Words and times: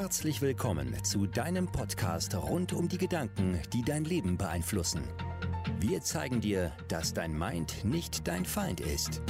Herzlich 0.00 0.40
willkommen 0.40 0.94
zu 1.02 1.26
deinem 1.26 1.66
Podcast 1.66 2.32
rund 2.36 2.72
um 2.72 2.88
die 2.88 2.98
Gedanken, 2.98 3.60
die 3.72 3.82
dein 3.82 4.04
Leben 4.04 4.38
beeinflussen. 4.38 5.02
Wir 5.80 6.02
zeigen 6.02 6.40
dir, 6.40 6.70
dass 6.86 7.14
dein 7.14 7.36
Mind 7.36 7.84
nicht 7.84 8.28
dein 8.28 8.44
Feind 8.44 8.78
ist. 8.78 9.20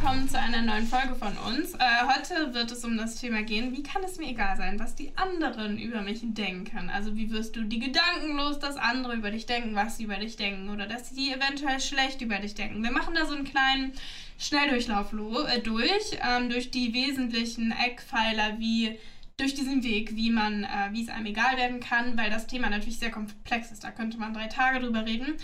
Willkommen 0.00 0.28
zu 0.28 0.38
einer 0.38 0.62
neuen 0.62 0.86
Folge 0.86 1.16
von 1.16 1.36
uns. 1.38 1.74
Äh, 1.74 1.78
heute 2.06 2.54
wird 2.54 2.70
es 2.70 2.84
um 2.84 2.96
das 2.96 3.16
Thema 3.16 3.42
gehen, 3.42 3.76
wie 3.76 3.82
kann 3.82 4.04
es 4.04 4.16
mir 4.18 4.28
egal 4.28 4.56
sein, 4.56 4.78
was 4.78 4.94
die 4.94 5.10
anderen 5.16 5.76
über 5.76 6.02
mich 6.02 6.20
denken? 6.22 6.88
Also 6.90 7.16
wie 7.16 7.32
wirst 7.32 7.56
du 7.56 7.62
die 7.62 7.80
Gedanken 7.80 8.36
los, 8.36 8.60
dass 8.60 8.76
andere 8.76 9.16
über 9.16 9.32
dich 9.32 9.46
denken, 9.46 9.74
was 9.74 9.96
sie 9.96 10.04
über 10.04 10.16
dich 10.16 10.36
denken 10.36 10.70
oder 10.70 10.86
dass 10.86 11.10
sie 11.10 11.32
eventuell 11.32 11.80
schlecht 11.80 12.22
über 12.22 12.36
dich 12.38 12.54
denken. 12.54 12.82
Wir 12.84 12.92
machen 12.92 13.14
da 13.14 13.26
so 13.26 13.34
einen 13.34 13.44
kleinen 13.44 13.92
Schnelldurchlauf 14.38 15.12
äh, 15.12 15.58
durch, 15.60 16.16
ähm, 16.22 16.48
durch 16.48 16.70
die 16.70 16.94
wesentlichen 16.94 17.72
Eckpfeiler 17.72 18.60
wie 18.60 18.96
durch 19.38 19.54
diesen 19.54 19.84
Weg, 19.84 20.16
wie 20.16 20.30
man, 20.30 20.64
äh, 20.64 20.88
wie 20.90 21.02
es 21.02 21.08
einem 21.08 21.26
egal 21.26 21.56
werden 21.56 21.78
kann, 21.78 22.18
weil 22.18 22.28
das 22.28 22.48
Thema 22.48 22.68
natürlich 22.70 22.98
sehr 22.98 23.12
komplex 23.12 23.70
ist. 23.70 23.84
Da 23.84 23.92
könnte 23.92 24.18
man 24.18 24.34
drei 24.34 24.48
Tage 24.48 24.80
drüber 24.80 25.06
reden. 25.06 25.34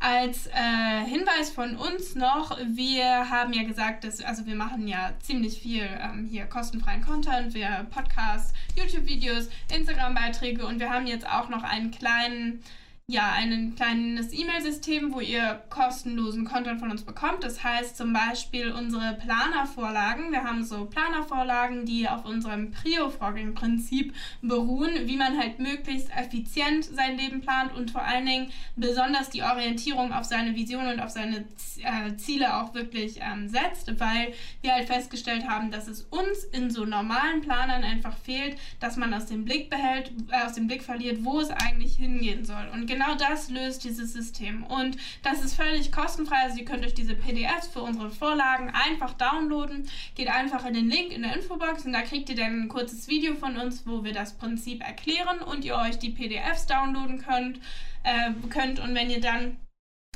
Als 0.00 0.48
äh, 0.48 1.04
Hinweis 1.06 1.50
von 1.50 1.76
uns 1.76 2.16
noch, 2.16 2.58
wir 2.66 3.30
haben 3.30 3.52
ja 3.52 3.62
gesagt, 3.62 4.02
dass, 4.02 4.20
also 4.20 4.44
wir 4.46 4.56
machen 4.56 4.88
ja 4.88 5.12
ziemlich 5.20 5.60
viel 5.60 5.88
ähm, 6.00 6.26
hier 6.28 6.46
kostenfreien 6.46 7.02
Content, 7.02 7.54
wir 7.54 7.86
Podcasts, 7.90 8.52
YouTube-Videos, 8.76 9.48
Instagram-Beiträge 9.72 10.66
und 10.66 10.80
wir 10.80 10.90
haben 10.90 11.06
jetzt 11.06 11.26
auch 11.28 11.48
noch 11.48 11.62
einen 11.62 11.92
kleinen 11.92 12.60
ja, 13.06 13.32
ein 13.32 13.74
kleines 13.76 14.32
E-Mail-System, 14.32 15.12
wo 15.12 15.20
ihr 15.20 15.62
kostenlosen 15.68 16.46
Content 16.46 16.80
von 16.80 16.90
uns 16.90 17.02
bekommt. 17.02 17.44
Das 17.44 17.62
heißt 17.62 17.98
zum 17.98 18.14
Beispiel 18.14 18.72
unsere 18.72 19.12
Planervorlagen. 19.22 20.32
Wir 20.32 20.42
haben 20.42 20.64
so 20.64 20.86
Planervorlagen, 20.86 21.84
die 21.84 22.08
auf 22.08 22.24
unserem 22.24 22.70
Prio-Vorgehen-Prinzip 22.70 24.14
beruhen, 24.40 25.06
wie 25.06 25.18
man 25.18 25.38
halt 25.38 25.58
möglichst 25.58 26.08
effizient 26.16 26.86
sein 26.86 27.18
Leben 27.18 27.42
plant 27.42 27.74
und 27.74 27.90
vor 27.90 28.02
allen 28.02 28.24
Dingen 28.24 28.50
besonders 28.74 29.28
die 29.28 29.42
Orientierung 29.42 30.14
auf 30.14 30.24
seine 30.24 30.56
Vision 30.56 30.86
und 30.86 31.00
auf 31.00 31.10
seine 31.10 31.44
äh, 31.82 32.16
Ziele 32.16 32.56
auch 32.56 32.72
wirklich 32.72 33.20
ähm, 33.20 33.48
setzt, 33.48 34.00
weil 34.00 34.32
wir 34.62 34.72
halt 34.72 34.86
festgestellt 34.86 35.46
haben, 35.46 35.70
dass 35.70 35.88
es 35.88 36.02
uns 36.04 36.44
in 36.52 36.70
so 36.70 36.86
normalen 36.86 37.42
Planern 37.42 37.84
einfach 37.84 38.16
fehlt, 38.16 38.56
dass 38.80 38.96
man 38.96 39.12
aus 39.12 39.26
dem 39.26 39.44
Blick 39.44 39.68
behält, 39.68 40.10
äh, 40.30 40.46
aus 40.46 40.54
dem 40.54 40.68
Blick 40.68 40.82
verliert, 40.82 41.22
wo 41.22 41.38
es 41.38 41.50
eigentlich 41.50 41.96
hingehen 41.96 42.46
soll. 42.46 42.66
Und 42.72 42.93
genau 42.94 43.14
das 43.16 43.50
löst 43.50 43.84
dieses 43.84 44.12
System. 44.12 44.64
Und 44.64 44.96
das 45.22 45.42
ist 45.42 45.54
völlig 45.54 45.90
kostenfrei. 45.90 46.36
Also 46.44 46.58
ihr 46.58 46.64
könnt 46.64 46.84
euch 46.84 46.94
diese 46.94 47.14
PDFs 47.14 47.66
für 47.66 47.82
unsere 47.82 48.10
Vorlagen 48.10 48.70
einfach 48.70 49.14
downloaden. 49.14 49.88
Geht 50.14 50.28
einfach 50.28 50.64
in 50.64 50.74
den 50.74 50.88
Link 50.88 51.12
in 51.12 51.22
der 51.22 51.34
Infobox 51.34 51.84
und 51.84 51.92
da 51.92 52.02
kriegt 52.02 52.28
ihr 52.28 52.36
dann 52.36 52.62
ein 52.62 52.68
kurzes 52.68 53.08
Video 53.08 53.34
von 53.34 53.56
uns, 53.56 53.86
wo 53.86 54.04
wir 54.04 54.12
das 54.12 54.34
Prinzip 54.34 54.82
erklären 54.82 55.40
und 55.40 55.64
ihr 55.64 55.76
euch 55.76 55.98
die 55.98 56.10
PDFs 56.10 56.66
downloaden 56.66 57.18
könnt. 57.18 57.58
Äh, 58.04 58.32
könnt. 58.50 58.78
Und 58.78 58.94
wenn 58.94 59.10
ihr 59.10 59.20
dann 59.20 59.56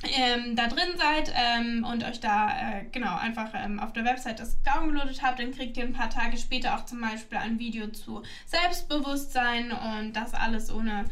ähm, 0.05 0.55
da 0.55 0.69
drin 0.69 0.97
seid 0.97 1.33
ähm, 1.35 1.85
und 1.85 2.05
euch 2.05 2.21
da 2.21 2.51
äh, 2.51 2.85
genau 2.93 3.17
einfach 3.17 3.51
ähm, 3.55 3.81
auf 3.81 3.93
der 3.93 4.05
Website 4.05 4.39
das 4.39 4.63
downgeloadet 4.63 5.23
habt, 5.23 5.41
dann 5.41 5.51
kriegt 5.53 5.77
ihr 5.77 5.85
ein 5.85 5.93
paar 5.93 6.11
Tage 6.11 6.37
später 6.37 6.77
auch 6.77 6.85
zum 6.85 7.01
Beispiel 7.01 7.39
ein 7.39 7.59
Video 7.59 7.89
zu 7.89 8.23
Selbstbewusstsein 8.47 9.73
und 9.73 10.13
das 10.13 10.35
alles 10.35 10.73
ohne 10.73 11.07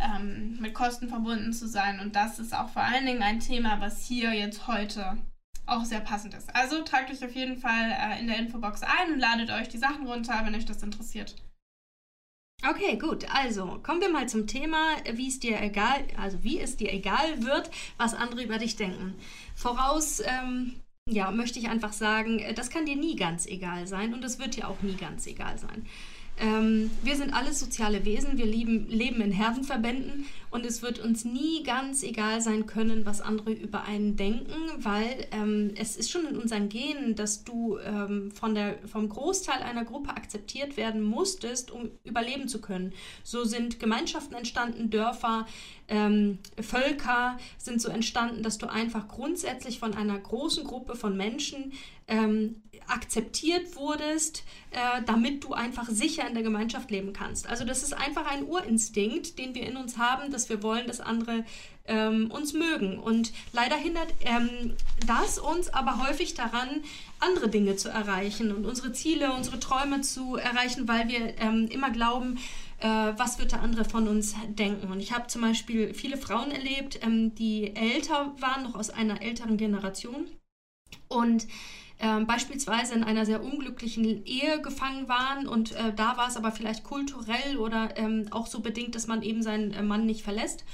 ähm, 0.00 0.58
mit 0.60 0.74
Kosten 0.74 1.08
verbunden 1.08 1.52
zu 1.52 1.68
sein. 1.68 2.00
Und 2.00 2.16
das 2.16 2.38
ist 2.38 2.54
auch 2.54 2.70
vor 2.70 2.82
allen 2.82 3.06
Dingen 3.06 3.22
ein 3.22 3.40
Thema, 3.40 3.80
was 3.80 4.04
hier 4.04 4.32
jetzt 4.32 4.66
heute 4.66 5.18
auch 5.66 5.84
sehr 5.84 6.00
passend 6.00 6.34
ist. 6.34 6.54
Also 6.54 6.82
tragt 6.82 7.10
euch 7.10 7.24
auf 7.24 7.34
jeden 7.34 7.56
Fall 7.56 7.92
äh, 7.92 8.20
in 8.20 8.26
der 8.26 8.38
Infobox 8.38 8.82
ein 8.82 9.12
und 9.12 9.18
ladet 9.18 9.50
euch 9.50 9.68
die 9.68 9.78
Sachen 9.78 10.06
runter, 10.06 10.40
wenn 10.44 10.54
euch 10.54 10.64
das 10.64 10.82
interessiert. 10.82 11.36
Okay, 12.68 12.98
gut. 12.98 13.24
Also 13.34 13.80
kommen 13.82 14.02
wir 14.02 14.10
mal 14.10 14.28
zum 14.28 14.46
Thema, 14.46 14.96
wie 15.12 15.28
es 15.28 15.40
dir 15.40 15.60
egal, 15.62 16.04
also 16.18 16.42
wie 16.44 16.60
es 16.60 16.76
dir 16.76 16.92
egal 16.92 17.42
wird, 17.42 17.70
was 17.96 18.14
andere 18.14 18.42
über 18.42 18.58
dich 18.58 18.76
denken. 18.76 19.14
Voraus, 19.54 20.20
ähm, 20.20 20.74
ja, 21.08 21.30
möchte 21.30 21.58
ich 21.58 21.68
einfach 21.68 21.94
sagen, 21.94 22.42
das 22.54 22.68
kann 22.68 22.84
dir 22.84 22.96
nie 22.96 23.16
ganz 23.16 23.46
egal 23.46 23.86
sein 23.86 24.12
und 24.12 24.24
es 24.24 24.38
wird 24.38 24.56
dir 24.56 24.68
auch 24.68 24.82
nie 24.82 24.96
ganz 24.96 25.26
egal 25.26 25.56
sein. 25.58 25.86
Ähm, 26.40 26.90
wir 27.02 27.16
sind 27.16 27.34
alles 27.34 27.60
soziale 27.60 28.04
Wesen, 28.06 28.38
wir 28.38 28.46
lieben, 28.46 28.88
leben 28.88 29.20
in 29.20 29.30
Herdenverbänden 29.30 30.24
und 30.50 30.64
es 30.64 30.80
wird 30.80 30.98
uns 30.98 31.26
nie 31.26 31.62
ganz 31.62 32.02
egal 32.02 32.40
sein 32.40 32.64
können, 32.64 33.04
was 33.04 33.20
andere 33.20 33.52
über 33.52 33.84
einen 33.84 34.16
denken, 34.16 34.54
weil 34.78 35.26
ähm, 35.32 35.72
es 35.76 35.96
ist 35.96 36.10
schon 36.10 36.26
in 36.26 36.36
unseren 36.36 36.70
Genen, 36.70 37.14
dass 37.14 37.44
du 37.44 37.78
ähm, 37.78 38.30
von 38.32 38.54
der, 38.54 38.78
vom 38.90 39.10
Großteil 39.10 39.62
einer 39.62 39.84
Gruppe 39.84 40.10
akzeptiert 40.10 40.78
werden 40.78 41.02
musstest, 41.02 41.70
um 41.70 41.90
überleben 42.04 42.48
zu 42.48 42.60
können. 42.62 42.94
So 43.22 43.44
sind 43.44 43.78
Gemeinschaften 43.78 44.34
entstanden, 44.34 44.88
Dörfer, 44.88 45.46
ähm, 45.88 46.38
Völker 46.58 47.38
sind 47.58 47.82
so 47.82 47.90
entstanden, 47.90 48.42
dass 48.42 48.58
du 48.58 48.66
einfach 48.66 49.08
grundsätzlich 49.08 49.78
von 49.78 49.92
einer 49.94 50.18
großen 50.18 50.64
Gruppe 50.64 50.96
von 50.96 51.16
Menschen 51.16 51.72
ähm, 52.10 52.62
akzeptiert 52.86 53.76
wurdest, 53.76 54.44
äh, 54.72 55.02
damit 55.06 55.44
du 55.44 55.52
einfach 55.52 55.88
sicher 55.88 56.26
in 56.26 56.34
der 56.34 56.42
Gemeinschaft 56.42 56.90
leben 56.90 57.12
kannst. 57.12 57.48
Also 57.48 57.64
das 57.64 57.82
ist 57.82 57.92
einfach 57.92 58.26
ein 58.26 58.44
Urinstinkt, 58.44 59.38
den 59.38 59.54
wir 59.54 59.66
in 59.66 59.76
uns 59.76 59.96
haben, 59.96 60.30
dass 60.30 60.48
wir 60.48 60.62
wollen, 60.62 60.86
dass 60.86 61.00
andere 61.00 61.44
ähm, 61.86 62.30
uns 62.30 62.52
mögen. 62.52 62.98
Und 62.98 63.32
leider 63.52 63.76
hindert 63.76 64.12
ähm, 64.22 64.74
das 65.06 65.38
uns 65.38 65.72
aber 65.72 66.06
häufig 66.06 66.34
daran, 66.34 66.82
andere 67.20 67.48
Dinge 67.48 67.76
zu 67.76 67.88
erreichen 67.88 68.54
und 68.54 68.66
unsere 68.66 68.92
Ziele, 68.92 69.32
unsere 69.32 69.60
Träume 69.60 70.00
zu 70.00 70.36
erreichen, 70.36 70.88
weil 70.88 71.08
wir 71.08 71.38
ähm, 71.38 71.68
immer 71.70 71.90
glauben, 71.90 72.38
äh, 72.78 72.86
was 72.86 73.38
wird 73.38 73.52
der 73.52 73.62
andere 73.62 73.84
von 73.84 74.08
uns 74.08 74.34
denken. 74.48 74.90
Und 74.90 75.00
ich 75.00 75.12
habe 75.12 75.26
zum 75.28 75.42
Beispiel 75.42 75.94
viele 75.94 76.16
Frauen 76.16 76.50
erlebt, 76.50 77.00
ähm, 77.02 77.34
die 77.34 77.74
älter 77.76 78.34
waren, 78.38 78.64
noch 78.64 78.74
aus 78.74 78.90
einer 78.90 79.22
älteren 79.22 79.56
Generation. 79.56 80.26
Und 81.08 81.46
ähm, 82.00 82.26
beispielsweise 82.26 82.94
in 82.94 83.04
einer 83.04 83.26
sehr 83.26 83.42
unglücklichen 83.42 84.24
Ehe 84.24 84.60
gefangen 84.62 85.08
waren 85.08 85.46
und 85.46 85.72
äh, 85.72 85.92
da 85.94 86.16
war 86.16 86.28
es 86.28 86.36
aber 86.36 86.52
vielleicht 86.52 86.84
kulturell 86.84 87.56
oder 87.58 87.96
ähm, 87.96 88.26
auch 88.30 88.46
so 88.46 88.60
bedingt, 88.60 88.94
dass 88.94 89.06
man 89.06 89.22
eben 89.22 89.42
seinen 89.42 89.72
äh, 89.72 89.82
Mann 89.82 90.06
nicht 90.06 90.22
verlässt 90.22 90.64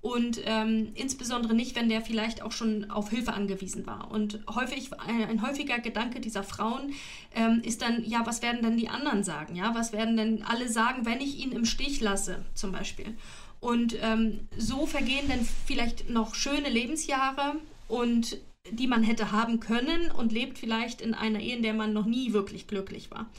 und 0.00 0.40
ähm, 0.44 0.92
insbesondere 0.94 1.54
nicht, 1.54 1.74
wenn 1.74 1.88
der 1.88 2.00
vielleicht 2.00 2.42
auch 2.42 2.52
schon 2.52 2.90
auf 2.90 3.10
Hilfe 3.10 3.32
angewiesen 3.32 3.86
war. 3.86 4.10
Und 4.12 4.38
häufig, 4.54 4.92
ein, 5.00 5.24
ein 5.24 5.42
häufiger 5.42 5.80
Gedanke 5.80 6.20
dieser 6.20 6.44
Frauen 6.44 6.92
ähm, 7.34 7.60
ist 7.64 7.82
dann, 7.82 8.04
ja, 8.04 8.24
was 8.24 8.40
werden 8.40 8.62
denn 8.62 8.76
die 8.76 8.88
anderen 8.88 9.24
sagen? 9.24 9.56
Ja, 9.56 9.74
was 9.74 9.92
werden 9.92 10.16
denn 10.16 10.44
alle 10.44 10.68
sagen, 10.68 11.06
wenn 11.06 11.20
ich 11.20 11.38
ihn 11.44 11.50
im 11.50 11.64
Stich 11.64 12.00
lasse, 12.00 12.44
zum 12.54 12.70
Beispiel? 12.70 13.16
Und 13.58 13.96
ähm, 14.00 14.46
so 14.56 14.86
vergehen 14.86 15.28
dann 15.28 15.46
vielleicht 15.66 16.08
noch 16.08 16.36
schöne 16.36 16.68
Lebensjahre 16.68 17.56
und 17.88 18.38
die 18.70 18.86
man 18.86 19.02
hätte 19.02 19.32
haben 19.32 19.60
können 19.60 20.10
und 20.10 20.32
lebt 20.32 20.58
vielleicht 20.58 21.00
in 21.00 21.14
einer 21.14 21.40
Ehe, 21.40 21.56
in 21.56 21.62
der 21.62 21.74
man 21.74 21.92
noch 21.92 22.06
nie 22.06 22.32
wirklich 22.32 22.66
glücklich 22.66 23.10
war. 23.10 23.30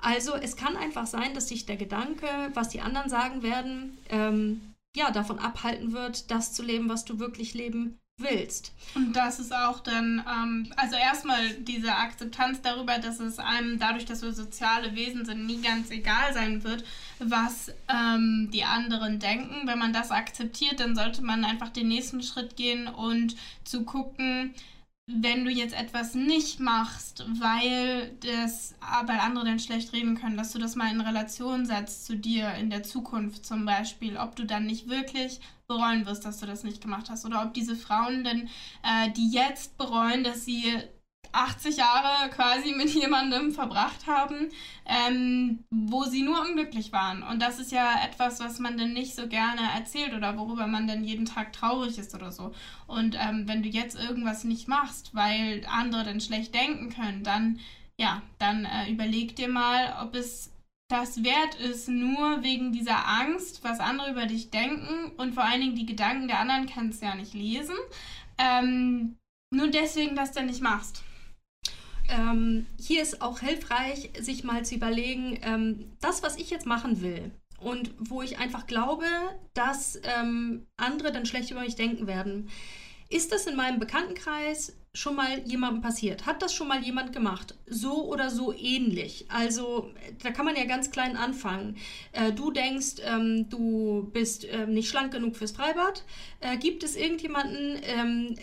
Also 0.00 0.34
es 0.34 0.56
kann 0.56 0.76
einfach 0.76 1.06
sein, 1.06 1.34
dass 1.34 1.48
sich 1.48 1.66
der 1.66 1.76
Gedanke, 1.76 2.26
was 2.54 2.68
die 2.68 2.80
anderen 2.80 3.08
sagen 3.08 3.42
werden, 3.42 3.98
ähm, 4.10 4.60
ja, 4.96 5.10
davon 5.10 5.38
abhalten 5.38 5.92
wird, 5.92 6.30
das 6.30 6.52
zu 6.52 6.62
leben, 6.62 6.88
was 6.88 7.04
du 7.04 7.18
wirklich 7.18 7.54
leben 7.54 7.98
willst. 8.18 8.72
Und 8.94 9.14
das 9.14 9.38
ist 9.38 9.54
auch 9.54 9.80
dann, 9.80 10.24
ähm, 10.28 10.72
also 10.76 10.96
erstmal 10.96 11.50
diese 11.54 11.94
Akzeptanz 11.94 12.60
darüber, 12.60 12.98
dass 12.98 13.20
es 13.20 13.38
einem 13.38 13.78
dadurch, 13.78 14.04
dass 14.04 14.22
wir 14.22 14.32
soziale 14.32 14.94
Wesen 14.94 15.24
sind, 15.24 15.46
nie 15.46 15.60
ganz 15.60 15.90
egal 15.90 16.34
sein 16.34 16.64
wird, 16.64 16.84
was 17.20 17.72
ähm, 17.88 18.50
die 18.52 18.64
anderen 18.64 19.20
denken. 19.20 19.66
Wenn 19.66 19.78
man 19.78 19.92
das 19.92 20.10
akzeptiert, 20.10 20.80
dann 20.80 20.96
sollte 20.96 21.22
man 21.22 21.44
einfach 21.44 21.68
den 21.68 21.88
nächsten 21.88 22.22
Schritt 22.22 22.56
gehen 22.56 22.88
und 22.88 23.36
zu 23.64 23.84
gucken, 23.84 24.54
wenn 25.10 25.46
du 25.46 25.50
jetzt 25.50 25.74
etwas 25.74 26.14
nicht 26.14 26.60
machst, 26.60 27.24
weil 27.40 28.14
das, 28.20 28.74
weil 29.06 29.18
andere 29.18 29.46
dann 29.46 29.58
schlecht 29.58 29.94
reden 29.94 30.20
können, 30.20 30.36
dass 30.36 30.52
du 30.52 30.58
das 30.58 30.76
mal 30.76 30.92
in 30.92 31.00
Relation 31.00 31.64
setzt 31.64 32.04
zu 32.04 32.14
dir 32.14 32.52
in 32.54 32.68
der 32.68 32.82
Zukunft 32.82 33.46
zum 33.46 33.64
Beispiel, 33.64 34.18
ob 34.18 34.36
du 34.36 34.44
dann 34.44 34.66
nicht 34.66 34.90
wirklich 34.90 35.40
bereuen 35.66 36.04
wirst, 36.04 36.26
dass 36.26 36.40
du 36.40 36.46
das 36.46 36.62
nicht 36.62 36.82
gemacht 36.82 37.08
hast. 37.08 37.24
Oder 37.24 37.42
ob 37.42 37.54
diese 37.54 37.74
Frauen 37.74 38.22
denn, 38.22 38.48
äh, 38.82 39.10
die 39.16 39.30
jetzt 39.30 39.78
bereuen, 39.78 40.24
dass 40.24 40.44
sie 40.44 40.74
80 41.32 41.76
Jahre 41.76 42.30
quasi 42.30 42.72
mit 42.74 42.90
jemandem 42.94 43.52
verbracht 43.52 44.06
haben, 44.06 44.50
ähm, 44.86 45.64
wo 45.70 46.04
sie 46.04 46.22
nur 46.22 46.40
unglücklich 46.40 46.92
waren. 46.92 47.22
Und 47.22 47.40
das 47.40 47.58
ist 47.58 47.72
ja 47.72 48.04
etwas, 48.04 48.40
was 48.40 48.58
man 48.58 48.78
dann 48.78 48.92
nicht 48.92 49.14
so 49.14 49.28
gerne 49.28 49.60
erzählt 49.76 50.14
oder 50.14 50.36
worüber 50.38 50.66
man 50.66 50.86
dann 50.86 51.04
jeden 51.04 51.24
Tag 51.24 51.52
traurig 51.52 51.98
ist 51.98 52.14
oder 52.14 52.32
so. 52.32 52.52
Und 52.86 53.16
ähm, 53.20 53.46
wenn 53.46 53.62
du 53.62 53.68
jetzt 53.68 53.98
irgendwas 53.98 54.44
nicht 54.44 54.68
machst, 54.68 55.14
weil 55.14 55.66
andere 55.70 56.04
dann 56.04 56.20
schlecht 56.20 56.54
denken 56.54 56.90
können, 56.90 57.22
dann 57.22 57.58
ja, 58.00 58.22
dann 58.38 58.64
äh, 58.64 58.90
überleg 58.90 59.34
dir 59.34 59.48
mal, 59.48 59.96
ob 60.00 60.14
es 60.14 60.52
das 60.88 61.22
wert 61.22 61.54
ist, 61.56 61.88
nur 61.88 62.42
wegen 62.42 62.72
dieser 62.72 63.06
Angst, 63.06 63.62
was 63.62 63.80
andere 63.80 64.10
über 64.10 64.26
dich 64.26 64.50
denken 64.50 65.12
und 65.18 65.34
vor 65.34 65.44
allen 65.44 65.60
Dingen 65.60 65.74
die 65.74 65.84
Gedanken 65.84 66.28
der 66.28 66.38
anderen 66.38 66.66
kannst 66.66 67.02
du 67.02 67.06
ja 67.06 67.14
nicht 67.14 67.34
lesen. 67.34 67.74
Ähm, 68.38 69.16
nur 69.54 69.68
deswegen, 69.68 70.16
dass 70.16 70.32
du 70.32 70.42
nicht 70.42 70.62
machst. 70.62 71.02
Ähm, 72.08 72.66
hier 72.80 73.02
ist 73.02 73.22
auch 73.22 73.40
hilfreich, 73.40 74.10
sich 74.18 74.44
mal 74.44 74.64
zu 74.64 74.74
überlegen, 74.74 75.38
ähm, 75.42 75.92
das, 76.00 76.22
was 76.22 76.36
ich 76.36 76.50
jetzt 76.50 76.66
machen 76.66 77.02
will 77.02 77.30
und 77.60 77.92
wo 77.98 78.22
ich 78.22 78.38
einfach 78.38 78.66
glaube, 78.66 79.06
dass 79.54 80.00
ähm, 80.04 80.66
andere 80.76 81.12
dann 81.12 81.26
schlecht 81.26 81.50
über 81.50 81.60
mich 81.60 81.76
denken 81.76 82.06
werden. 82.06 82.48
Ist 83.10 83.32
das 83.32 83.46
in 83.46 83.56
meinem 83.56 83.78
Bekanntenkreis 83.78 84.76
schon 84.92 85.16
mal 85.16 85.40
jemandem 85.46 85.80
passiert? 85.80 86.26
Hat 86.26 86.42
das 86.42 86.52
schon 86.52 86.68
mal 86.68 86.82
jemand 86.82 87.12
gemacht? 87.12 87.56
So 87.66 88.04
oder 88.04 88.28
so 88.28 88.52
ähnlich. 88.52 89.26
Also 89.30 89.90
da 90.22 90.30
kann 90.30 90.44
man 90.44 90.56
ja 90.56 90.64
ganz 90.64 90.90
klein 90.90 91.16
anfangen. 91.16 91.76
Äh, 92.12 92.32
du 92.32 92.50
denkst, 92.50 92.96
ähm, 93.04 93.48
du 93.48 94.10
bist 94.12 94.46
ähm, 94.50 94.74
nicht 94.74 94.90
schlank 94.90 95.12
genug 95.12 95.36
fürs 95.36 95.52
Freibad. 95.52 96.04
Äh, 96.40 96.58
gibt 96.58 96.82
es 96.82 96.96
irgendjemanden, 96.96 97.80
ähm, 97.82 98.36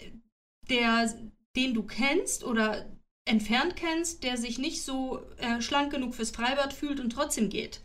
der, 0.69 1.13
den 1.55 1.75
du 1.75 1.83
kennst 1.83 2.43
oder 2.43 2.85
entfernt 3.25 3.75
kennst, 3.75 4.23
der 4.23 4.37
sich 4.37 4.59
nicht 4.59 4.83
so 4.83 5.21
äh, 5.37 5.61
schlank 5.61 5.91
genug 5.91 6.13
fürs 6.15 6.31
Freibad 6.31 6.73
fühlt 6.73 6.99
und 6.99 7.09
trotzdem 7.09 7.49
geht? 7.49 7.81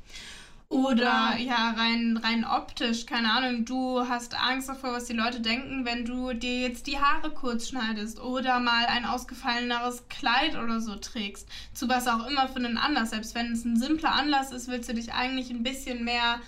Oder 0.69 1.37
ja, 1.37 1.75
rein, 1.76 2.16
rein 2.22 2.44
optisch, 2.44 3.04
keine 3.04 3.32
Ahnung, 3.32 3.64
du 3.64 4.08
hast 4.08 4.38
Angst 4.38 4.69
davor, 4.69 4.92
was 4.92 5.06
die 5.06 5.14
Leute 5.14 5.40
denken, 5.40 5.84
wenn 5.84 6.04
du 6.04 6.32
dir 6.32 6.60
jetzt 6.60 6.87
die 6.87 7.00
Haare 7.00 7.31
kurz 7.31 7.69
schneidest 7.69 8.20
oder 8.20 8.60
mal 8.60 8.87
ein 8.87 9.04
ausgefalleneres 9.04 10.04
Kleid 10.08 10.54
oder 10.54 10.81
so 10.81 10.94
trägst. 10.94 11.48
Zu 11.75 11.88
was 11.88 12.06
auch 12.06 12.25
immer 12.28 12.46
für 12.46 12.60
einen 12.60 12.78
Anlass. 12.78 13.10
Selbst 13.10 13.34
wenn 13.34 13.50
es 13.50 13.64
ein 13.64 13.81
simpler 13.81 14.12
Anlass 14.12 14.52
ist, 14.52 14.69
willst 14.69 14.88
du 14.88 14.94
dich 14.94 15.12
eigentlich 15.12 15.50
ein 15.50 15.64
bisschen 15.64 16.04
mehr 16.04 16.38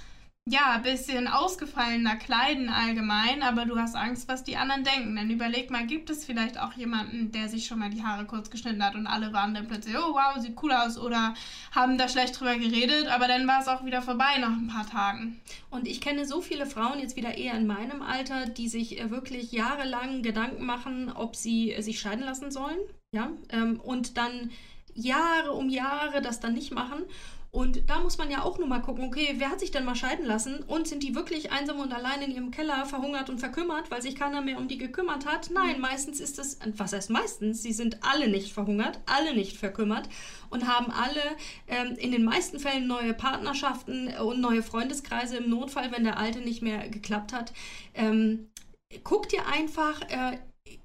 ja, 0.49 0.79
bisschen 0.79 1.29
ausgefallener 1.29 2.17
kleiden 2.17 2.69
allgemein, 2.69 3.45
aber 3.45 3.65
du 3.65 3.79
hast 3.79 3.95
Angst, 3.95 4.27
was 4.27 4.43
die 4.43 4.57
anderen 4.57 4.83
denken. 4.83 5.15
Dann 5.15 5.31
überleg 5.31 5.71
mal, 5.71 5.87
gibt 5.87 6.11
es 6.11 6.25
vielleicht 6.25 6.59
auch 6.59 6.73
jemanden, 6.73 7.31
der 7.31 7.49
sich 7.49 7.67
schon 7.67 7.79
mal 7.79 7.91
die 7.91 8.03
Haare 8.03 8.25
kurz 8.25 8.51
geschnitten 8.51 8.85
hat 8.85 8.97
und 8.97 9.07
alle 9.07 9.33
waren 9.33 9.55
dann 9.55 9.69
plötzlich, 9.69 9.97
oh 9.97 10.15
wow, 10.15 10.43
sieht 10.43 10.61
cool 10.61 10.73
aus 10.73 10.99
oder 10.99 11.35
haben 11.71 11.97
da 11.97 12.09
schlecht 12.09 12.41
drüber 12.41 12.57
geredet, 12.57 13.07
aber 13.07 13.29
dann 13.29 13.47
war 13.47 13.61
es 13.61 13.69
auch 13.69 13.85
wieder 13.85 14.03
vorbei 14.03 14.39
nach 14.41 14.57
ein 14.57 14.67
paar 14.67 14.89
Tagen. 14.89 15.41
Und 15.71 15.87
ich 15.87 16.01
kenne 16.01 16.27
so 16.27 16.41
viele 16.41 16.67
Frauen 16.67 16.99
jetzt 16.99 17.15
wieder 17.15 17.39
eher 17.39 17.55
in 17.55 17.69
meinem 17.69 18.03
Alter, 18.03 18.47
die 18.47 18.69
sich 18.69 19.01
äh, 19.01 19.11
wirklich 19.11 19.53
jahrelang 19.53 20.23
Gedanken 20.23 20.67
machen, 20.67 21.13
ob 21.13 21.37
sie 21.37 21.77
sich 21.79 22.01
scheiden 22.01 22.25
lassen 22.25 22.51
sollen, 22.51 22.79
ja, 23.15 23.31
ähm, 23.51 23.79
und 23.79 24.17
dann 24.17 24.51
Jahre 24.95 25.53
um 25.53 25.69
Jahre 25.69 26.23
das 26.23 26.41
dann 26.41 26.55
nicht 26.55 26.73
machen 26.73 27.05
und 27.55 27.91
da 27.91 28.01
muss 28.01 28.17
man 28.17 28.31
ja 28.31 28.43
auch 28.45 28.59
nur 28.59 28.67
mal 28.67 28.81
gucken, 28.81 29.05
okay, 29.05 29.35
wer 29.37 29.51
hat 29.51 29.61
sich 29.61 29.71
denn 29.71 29.85
mal 29.85 29.95
scheiden 29.95 30.25
lassen 30.25 30.61
und 30.67 30.89
sind 30.89 31.03
die 31.03 31.15
wirklich 31.15 31.53
einsam 31.53 31.81
und 31.81 31.93
allein 31.93 32.23
in 32.23 32.31
ihrem 32.31 32.51
Keller 32.51 32.87
verhungert 32.87 33.29
und 33.29 33.41
verkümmert, 33.41 33.91
weil 33.91 34.01
sich 34.01 34.17
keiner 34.17 34.41
mehr 34.41 34.57
um 34.57 34.69
die 34.69 34.79
gekümmert 34.79 35.27
hat? 35.27 35.51
Nein, 35.51 35.75
mhm. 35.75 35.83
meistens 35.83 36.19
ist 36.19 36.39
es, 36.39 36.59
was 36.65 36.95
heißt 36.95 37.11
meistens? 37.11 37.63
Sie 37.63 37.75
sind 37.75 37.99
alle 38.01 38.29
nicht 38.29 38.55
verhungert, 38.55 39.01
alle 39.05 39.35
nicht 39.35 39.59
verkümmert 39.59 40.09
und 40.49 40.67
haben 40.67 40.91
alle 40.91 41.21
ähm, 41.69 41.95
in 41.99 42.11
den 42.11 42.25
meisten 42.25 42.59
Fällen 42.59 42.87
neue 42.87 43.13
Partnerschaften 43.13 44.09
und 44.17 44.41
neue 44.41 44.63
Freundeskreise 44.63 45.37
im 45.37 45.51
Notfall, 45.51 45.93
wenn 45.93 46.05
der 46.05 46.17
alte 46.17 46.39
nicht 46.39 46.63
mehr 46.63 46.89
geklappt 46.89 47.35
hat. 47.35 47.53
Ähm, 47.93 48.49
guck 49.05 49.29
dir 49.29 49.47
einfach 49.47 50.01
äh, 50.09 50.39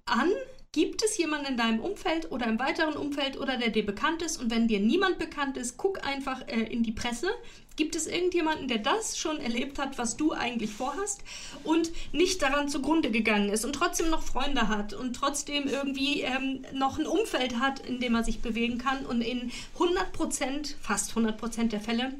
an, 0.03 0.31
Gibt 0.77 1.01
es 1.01 1.17
jemanden 1.17 1.47
in 1.47 1.57
deinem 1.57 1.79
Umfeld 1.79 2.31
oder 2.31 2.45
im 2.45 2.59
weiteren 2.59 2.97
Umfeld 2.97 3.35
oder 3.39 3.57
der 3.57 3.71
dir 3.71 3.83
bekannt 3.83 4.21
ist? 4.21 4.39
Und 4.39 4.51
wenn 4.51 4.67
dir 4.67 4.79
niemand 4.79 5.17
bekannt 5.17 5.57
ist, 5.57 5.75
guck 5.75 6.05
einfach 6.05 6.47
äh, 6.47 6.71
in 6.71 6.83
die 6.83 6.91
Presse. 6.91 7.29
Gibt 7.75 7.95
es 7.95 8.05
irgendjemanden, 8.05 8.67
der 8.67 8.77
das 8.77 9.17
schon 9.17 9.39
erlebt 9.39 9.79
hat, 9.79 9.97
was 9.97 10.17
du 10.17 10.33
eigentlich 10.33 10.69
vorhast 10.69 11.23
und 11.63 11.91
nicht 12.11 12.43
daran 12.43 12.69
zugrunde 12.69 13.09
gegangen 13.09 13.49
ist 13.49 13.65
und 13.65 13.73
trotzdem 13.73 14.11
noch 14.11 14.21
Freunde 14.21 14.67
hat 14.67 14.93
und 14.93 15.15
trotzdem 15.15 15.67
irgendwie 15.67 16.21
ähm, 16.21 16.63
noch 16.73 16.99
ein 16.99 17.07
Umfeld 17.07 17.59
hat, 17.59 17.79
in 17.79 17.99
dem 17.99 18.13
er 18.13 18.23
sich 18.23 18.41
bewegen 18.41 18.77
kann 18.77 19.03
und 19.07 19.21
in 19.21 19.51
100 19.79 20.13
Prozent, 20.13 20.77
fast 20.79 21.09
100 21.09 21.39
Prozent 21.39 21.73
der 21.73 21.81
Fälle 21.81 22.13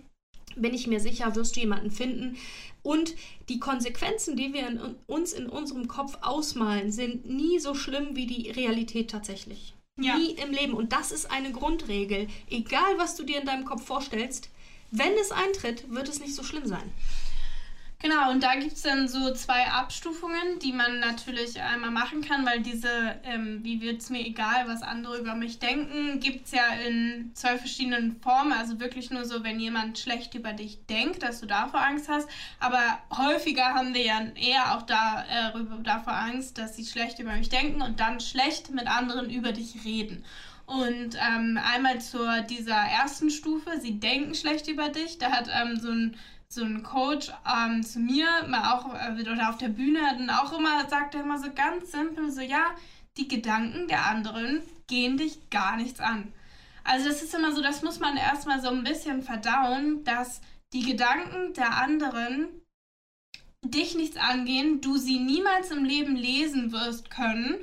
bin 0.62 0.74
ich 0.74 0.88
mir 0.88 1.00
sicher, 1.00 1.36
wirst 1.36 1.56
du 1.56 1.60
jemanden 1.60 1.92
finden. 1.92 2.38
Und 2.84 3.16
die 3.50 3.60
Konsequenzen, 3.60 4.36
die 4.36 4.54
wir 4.54 4.68
in, 4.68 4.80
uns 5.08 5.34
in 5.34 5.48
unserem 5.48 5.88
Kopf 5.88 6.18
ausmalen, 6.22 6.92
sind 6.92 7.28
nie 7.30 7.60
so 7.60 7.76
schlimm 7.76 8.16
wie 8.16 8.28
die 8.28 8.50
Realität 8.52 9.10
tatsächlich. 9.12 9.74
Ja. 10.00 10.18
Nie 10.18 10.32
im 10.32 10.52
Leben. 10.52 10.74
Und 10.74 10.94
das 10.94 11.12
ist 11.12 11.30
eine 11.32 11.52
Grundregel. 11.52 12.28
Egal, 12.50 12.98
was 12.98 13.16
du 13.16 13.24
dir 13.24 13.40
in 13.40 13.46
deinem 13.46 13.66
Kopf 13.66 13.86
vorstellst, 13.86 14.50
wenn 14.92 15.14
es 15.20 15.32
eintritt, 15.32 15.92
wird 15.92 16.08
es 16.08 16.20
nicht 16.20 16.36
so 16.36 16.44
schlimm 16.44 16.66
sein. 16.66 16.92
Genau, 18.00 18.30
und 18.30 18.44
da 18.44 18.54
gibt 18.54 18.74
es 18.74 18.84
dann 18.84 19.08
so 19.08 19.34
zwei 19.34 19.66
Abstufungen, 19.72 20.60
die 20.62 20.72
man 20.72 21.00
natürlich 21.00 21.60
einmal 21.60 21.90
machen 21.90 22.22
kann, 22.22 22.46
weil 22.46 22.62
diese, 22.62 23.20
ähm, 23.24 23.64
wie 23.64 23.82
wird 23.82 24.02
es 24.02 24.12
mir 24.12 24.24
egal, 24.24 24.68
was 24.68 24.84
andere 24.84 25.18
über 25.18 25.34
mich 25.34 25.58
denken, 25.58 26.20
gibt 26.20 26.46
es 26.46 26.52
ja 26.52 26.68
in 26.88 27.32
zwei 27.34 27.58
verschiedenen 27.58 28.22
Formen. 28.22 28.54
Also 28.54 28.80
wirklich 28.80 29.10
nur 29.10 29.26
so, 29.26 29.44
wenn 29.44 29.60
jemand 29.60 29.98
schlecht 29.98 30.36
über 30.36 30.54
dich 30.54 30.86
denkt, 30.86 31.24
dass 31.24 31.40
du 31.42 31.48
davor 31.48 31.82
Angst 31.82 32.08
hast. 32.08 32.30
Aber 32.60 33.00
häufiger 33.18 33.74
haben 33.74 33.96
wir 33.96 34.04
ja 34.04 34.22
eher 34.36 34.78
auch 34.78 34.84
da, 34.84 35.26
äh, 35.28 35.54
davor 35.82 36.14
Angst, 36.14 36.60
dass 36.60 36.76
sie 36.76 36.86
schlecht 36.86 37.18
über 37.18 37.34
mich 37.34 37.50
denken 37.50 37.82
und 37.82 38.00
dann 38.00 38.20
schlecht 38.20 38.70
mit 38.70 38.86
anderen 38.86 39.32
über 39.32 39.54
dich 39.54 39.74
reden. 39.86 40.24
Und 40.68 41.16
ähm, 41.16 41.58
einmal 41.74 42.00
zur 42.00 42.42
dieser 42.42 42.76
ersten 42.76 43.32
Stufe, 43.32 43.80
sie 43.82 44.00
denken 44.00 44.36
schlecht 44.36 44.68
über 44.68 44.90
dich. 44.90 45.18
Da 45.18 45.32
hat 45.32 45.50
ähm, 45.52 45.80
so 45.80 45.90
ein 45.90 46.18
so 46.50 46.64
ein 46.64 46.84
Coach 46.84 47.32
ähm, 47.46 47.84
zu 47.84 48.00
mir, 48.00 48.26
mal 48.48 48.74
auch 48.74 48.94
äh, 48.94 49.22
oder 49.22 49.50
auf 49.50 49.58
der 49.58 49.70
Bühne, 49.70 50.00
dann 50.00 50.30
auch 50.30 50.58
immer, 50.58 50.88
sagt 50.90 51.16
er 51.16 51.22
immer 51.22 51.40
so 51.40 51.52
ganz 51.54 51.92
simpel, 51.92 52.32
so 52.32 52.42
ja, 52.42 52.72
die 53.18 53.28
Gedanken 53.28 53.88
der 53.88 54.06
anderen 54.06 54.62
gehen 54.88 55.18
dich 55.18 55.50
gar 55.50 55.76
nichts 55.76 56.00
an. 56.00 56.32
Also 56.84 57.10
das 57.10 57.22
ist 57.22 57.36
immer 57.36 57.52
so, 57.52 57.62
das 57.62 57.84
muss 57.84 58.00
man 58.00 58.16
erstmal 58.16 58.62
so 58.62 58.70
ein 58.70 58.84
bisschen 58.84 59.22
verdauen, 59.22 60.04
dass 60.06 60.42
die 60.72 60.84
Gedanken 60.84 61.54
der 61.54 61.76
anderen 61.78 62.48
dich 63.66 63.96
nichts 63.96 64.16
angehen, 64.16 64.80
du 64.80 64.98
sie 64.98 65.20
niemals 65.20 65.72
im 65.72 65.84
Leben 65.84 66.16
lesen 66.16 66.72
wirst 66.72 67.10
können 67.10 67.58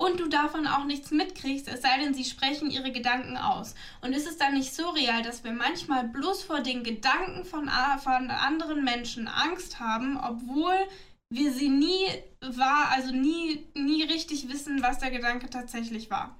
und 0.00 0.18
du 0.18 0.28
davon 0.28 0.66
auch 0.66 0.84
nichts 0.84 1.10
mitkriegst, 1.10 1.68
es 1.68 1.82
sei 1.82 1.98
denn, 1.98 2.14
sie 2.14 2.24
sprechen 2.24 2.70
ihre 2.70 2.90
Gedanken 2.90 3.36
aus. 3.36 3.74
Und 4.00 4.14
ist 4.14 4.26
es 4.26 4.38
dann 4.38 4.54
nicht 4.54 4.74
so 4.74 4.88
real, 4.88 5.22
dass 5.22 5.44
wir 5.44 5.52
manchmal 5.52 6.04
bloß 6.08 6.42
vor 6.42 6.60
den 6.60 6.82
Gedanken 6.82 7.44
von, 7.44 7.68
von 8.02 8.30
anderen 8.30 8.82
Menschen 8.82 9.28
Angst 9.28 9.78
haben, 9.78 10.18
obwohl 10.18 10.74
wir 11.28 11.52
sie 11.52 11.68
nie 11.68 12.06
war, 12.40 12.88
also 12.92 13.12
nie, 13.12 13.66
nie 13.74 14.02
richtig 14.04 14.48
wissen, 14.48 14.82
was 14.82 15.00
der 15.00 15.10
Gedanke 15.10 15.50
tatsächlich 15.50 16.10
war. 16.10 16.34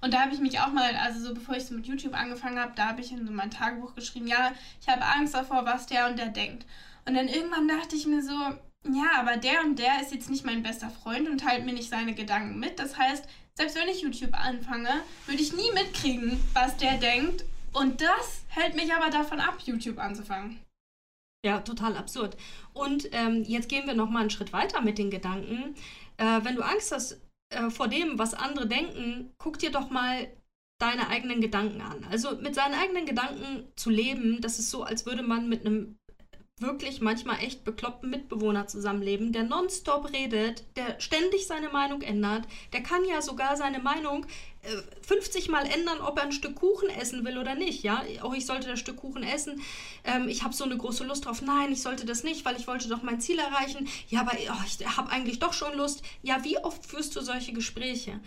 Und 0.00 0.14
da 0.14 0.22
habe 0.22 0.32
ich 0.32 0.40
mich 0.40 0.60
auch 0.60 0.72
mal, 0.72 0.96
also 0.96 1.20
so 1.20 1.34
bevor 1.34 1.56
ich 1.56 1.66
so 1.66 1.74
mit 1.74 1.86
YouTube 1.86 2.14
angefangen 2.14 2.58
habe, 2.58 2.72
da 2.74 2.88
habe 2.88 3.02
ich 3.02 3.12
in 3.12 3.26
so 3.26 3.32
mein 3.34 3.50
Tagebuch 3.50 3.94
geschrieben, 3.94 4.28
ja, 4.28 4.52
ich 4.80 4.88
habe 4.88 5.04
Angst 5.04 5.34
davor, 5.34 5.66
was 5.66 5.84
der 5.86 6.08
und 6.08 6.18
der 6.18 6.28
denkt. 6.28 6.64
Und 7.04 7.12
dann 7.12 7.28
irgendwann 7.28 7.68
dachte 7.68 7.96
ich 7.96 8.06
mir 8.06 8.22
so, 8.22 8.34
ja, 8.92 9.20
aber 9.20 9.36
der 9.36 9.62
und 9.62 9.78
der 9.78 10.00
ist 10.02 10.12
jetzt 10.12 10.30
nicht 10.30 10.44
mein 10.44 10.62
bester 10.62 10.90
Freund 10.90 11.28
und 11.28 11.38
teilt 11.38 11.64
mir 11.64 11.72
nicht 11.72 11.88
seine 11.88 12.14
Gedanken 12.14 12.58
mit. 12.58 12.78
Das 12.78 12.98
heißt, 12.98 13.24
selbst 13.54 13.76
wenn 13.76 13.88
ich 13.88 14.02
YouTube 14.02 14.34
anfange, 14.34 14.90
würde 15.26 15.42
ich 15.42 15.54
nie 15.54 15.70
mitkriegen, 15.72 16.40
was 16.52 16.76
der 16.76 16.98
denkt. 16.98 17.44
Und 17.72 18.00
das 18.00 18.44
hält 18.48 18.76
mich 18.76 18.92
aber 18.92 19.10
davon 19.10 19.40
ab, 19.40 19.58
YouTube 19.64 19.98
anzufangen. 19.98 20.60
Ja, 21.44 21.60
total 21.60 21.96
absurd. 21.96 22.36
Und 22.72 23.08
ähm, 23.12 23.42
jetzt 23.44 23.68
gehen 23.68 23.86
wir 23.86 23.94
nochmal 23.94 24.22
einen 24.22 24.30
Schritt 24.30 24.52
weiter 24.52 24.80
mit 24.80 24.98
den 24.98 25.10
Gedanken. 25.10 25.74
Äh, 26.16 26.40
wenn 26.42 26.56
du 26.56 26.62
Angst 26.62 26.92
hast 26.92 27.20
äh, 27.50 27.70
vor 27.70 27.88
dem, 27.88 28.18
was 28.18 28.34
andere 28.34 28.66
denken, 28.66 29.32
guck 29.38 29.58
dir 29.58 29.70
doch 29.70 29.90
mal 29.90 30.28
deine 30.80 31.08
eigenen 31.08 31.40
Gedanken 31.40 31.80
an. 31.80 32.04
Also 32.10 32.36
mit 32.36 32.54
seinen 32.54 32.74
eigenen 32.74 33.06
Gedanken 33.06 33.68
zu 33.76 33.90
leben, 33.90 34.40
das 34.40 34.58
ist 34.58 34.70
so, 34.70 34.82
als 34.82 35.06
würde 35.06 35.22
man 35.22 35.48
mit 35.48 35.66
einem 35.66 35.96
wirklich 36.60 37.00
manchmal 37.00 37.40
echt 37.40 37.64
bekloppten 37.64 38.10
Mitbewohner 38.10 38.68
zusammenleben, 38.68 39.32
der 39.32 39.42
nonstop 39.42 40.12
redet, 40.12 40.64
der 40.76 41.00
ständig 41.00 41.46
seine 41.46 41.68
Meinung 41.68 42.02
ändert, 42.02 42.46
der 42.72 42.82
kann 42.82 43.04
ja 43.04 43.20
sogar 43.22 43.56
seine 43.56 43.80
Meinung 43.80 44.24
äh, 44.62 44.68
50 45.04 45.48
Mal 45.48 45.66
ändern, 45.66 46.00
ob 46.00 46.16
er 46.16 46.24
ein 46.24 46.32
Stück 46.32 46.54
Kuchen 46.54 46.90
essen 46.90 47.24
will 47.24 47.38
oder 47.38 47.56
nicht, 47.56 47.82
ja. 47.82 48.04
Oh, 48.22 48.32
ich 48.34 48.46
sollte 48.46 48.68
das 48.68 48.78
Stück 48.78 48.98
Kuchen 48.98 49.24
essen, 49.24 49.62
ähm, 50.04 50.28
ich 50.28 50.44
habe 50.44 50.54
so 50.54 50.62
eine 50.62 50.76
große 50.76 51.04
Lust 51.04 51.26
drauf. 51.26 51.42
Nein, 51.42 51.72
ich 51.72 51.82
sollte 51.82 52.06
das 52.06 52.22
nicht, 52.22 52.44
weil 52.44 52.56
ich 52.56 52.68
wollte 52.68 52.88
doch 52.88 53.02
mein 53.02 53.20
Ziel 53.20 53.38
erreichen. 53.38 53.88
Ja, 54.08 54.20
aber 54.20 54.32
oh, 54.34 54.64
ich 54.66 54.86
habe 54.96 55.10
eigentlich 55.10 55.40
doch 55.40 55.52
schon 55.52 55.76
Lust. 55.76 56.02
Ja, 56.22 56.44
wie 56.44 56.58
oft 56.58 56.86
führst 56.86 57.16
du 57.16 57.20
solche 57.20 57.52
Gespräche? 57.52 58.20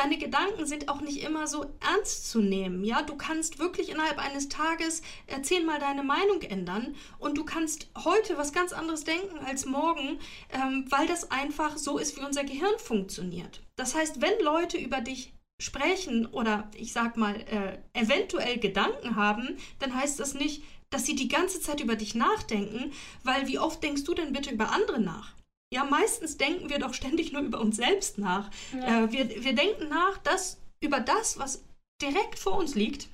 Deine 0.00 0.16
Gedanken 0.16 0.66
sind 0.66 0.88
auch 0.88 1.02
nicht 1.02 1.22
immer 1.22 1.46
so 1.46 1.66
ernst 1.80 2.30
zu 2.30 2.40
nehmen. 2.40 2.84
Ja, 2.84 3.02
du 3.02 3.16
kannst 3.16 3.58
wirklich 3.58 3.90
innerhalb 3.90 4.18
eines 4.18 4.48
Tages 4.48 5.02
äh, 5.26 5.42
zehnmal 5.42 5.78
deine 5.78 6.02
Meinung 6.02 6.40
ändern 6.40 6.94
und 7.18 7.36
du 7.36 7.44
kannst 7.44 7.90
heute 8.04 8.38
was 8.38 8.54
ganz 8.54 8.72
anderes 8.72 9.04
denken 9.04 9.38
als 9.44 9.66
morgen, 9.66 10.18
ähm, 10.52 10.86
weil 10.88 11.06
das 11.06 11.30
einfach 11.30 11.76
so 11.76 11.98
ist, 11.98 12.16
wie 12.16 12.24
unser 12.24 12.44
Gehirn 12.44 12.78
funktioniert. 12.78 13.60
Das 13.76 13.94
heißt, 13.94 14.22
wenn 14.22 14.42
Leute 14.42 14.78
über 14.78 15.02
dich 15.02 15.34
sprechen 15.60 16.24
oder 16.24 16.70
ich 16.74 16.94
sag 16.94 17.18
mal 17.18 17.36
äh, 17.36 17.78
eventuell 17.92 18.58
Gedanken 18.58 19.16
haben, 19.16 19.58
dann 19.80 19.94
heißt 19.94 20.18
das 20.18 20.32
nicht, 20.32 20.62
dass 20.88 21.04
sie 21.04 21.14
die 21.14 21.28
ganze 21.28 21.60
Zeit 21.60 21.80
über 21.80 21.94
dich 21.94 22.14
nachdenken, 22.14 22.92
weil 23.22 23.46
wie 23.48 23.58
oft 23.58 23.82
denkst 23.82 24.04
du 24.04 24.14
denn 24.14 24.32
bitte 24.32 24.50
über 24.50 24.72
andere 24.72 24.98
nach? 24.98 25.34
Ja, 25.72 25.84
meistens 25.84 26.36
denken 26.36 26.68
wir 26.68 26.78
doch 26.78 26.94
ständig 26.94 27.32
nur 27.32 27.42
über 27.42 27.60
uns 27.60 27.76
selbst 27.76 28.18
nach. 28.18 28.50
Ja. 28.72 29.04
Äh, 29.04 29.12
wir, 29.12 29.44
wir 29.44 29.54
denken 29.54 29.88
nach, 29.88 30.18
dass 30.18 30.60
über 30.80 31.00
das, 31.00 31.38
was 31.38 31.64
direkt 32.02 32.38
vor 32.38 32.56
uns 32.56 32.74
liegt. 32.74 33.08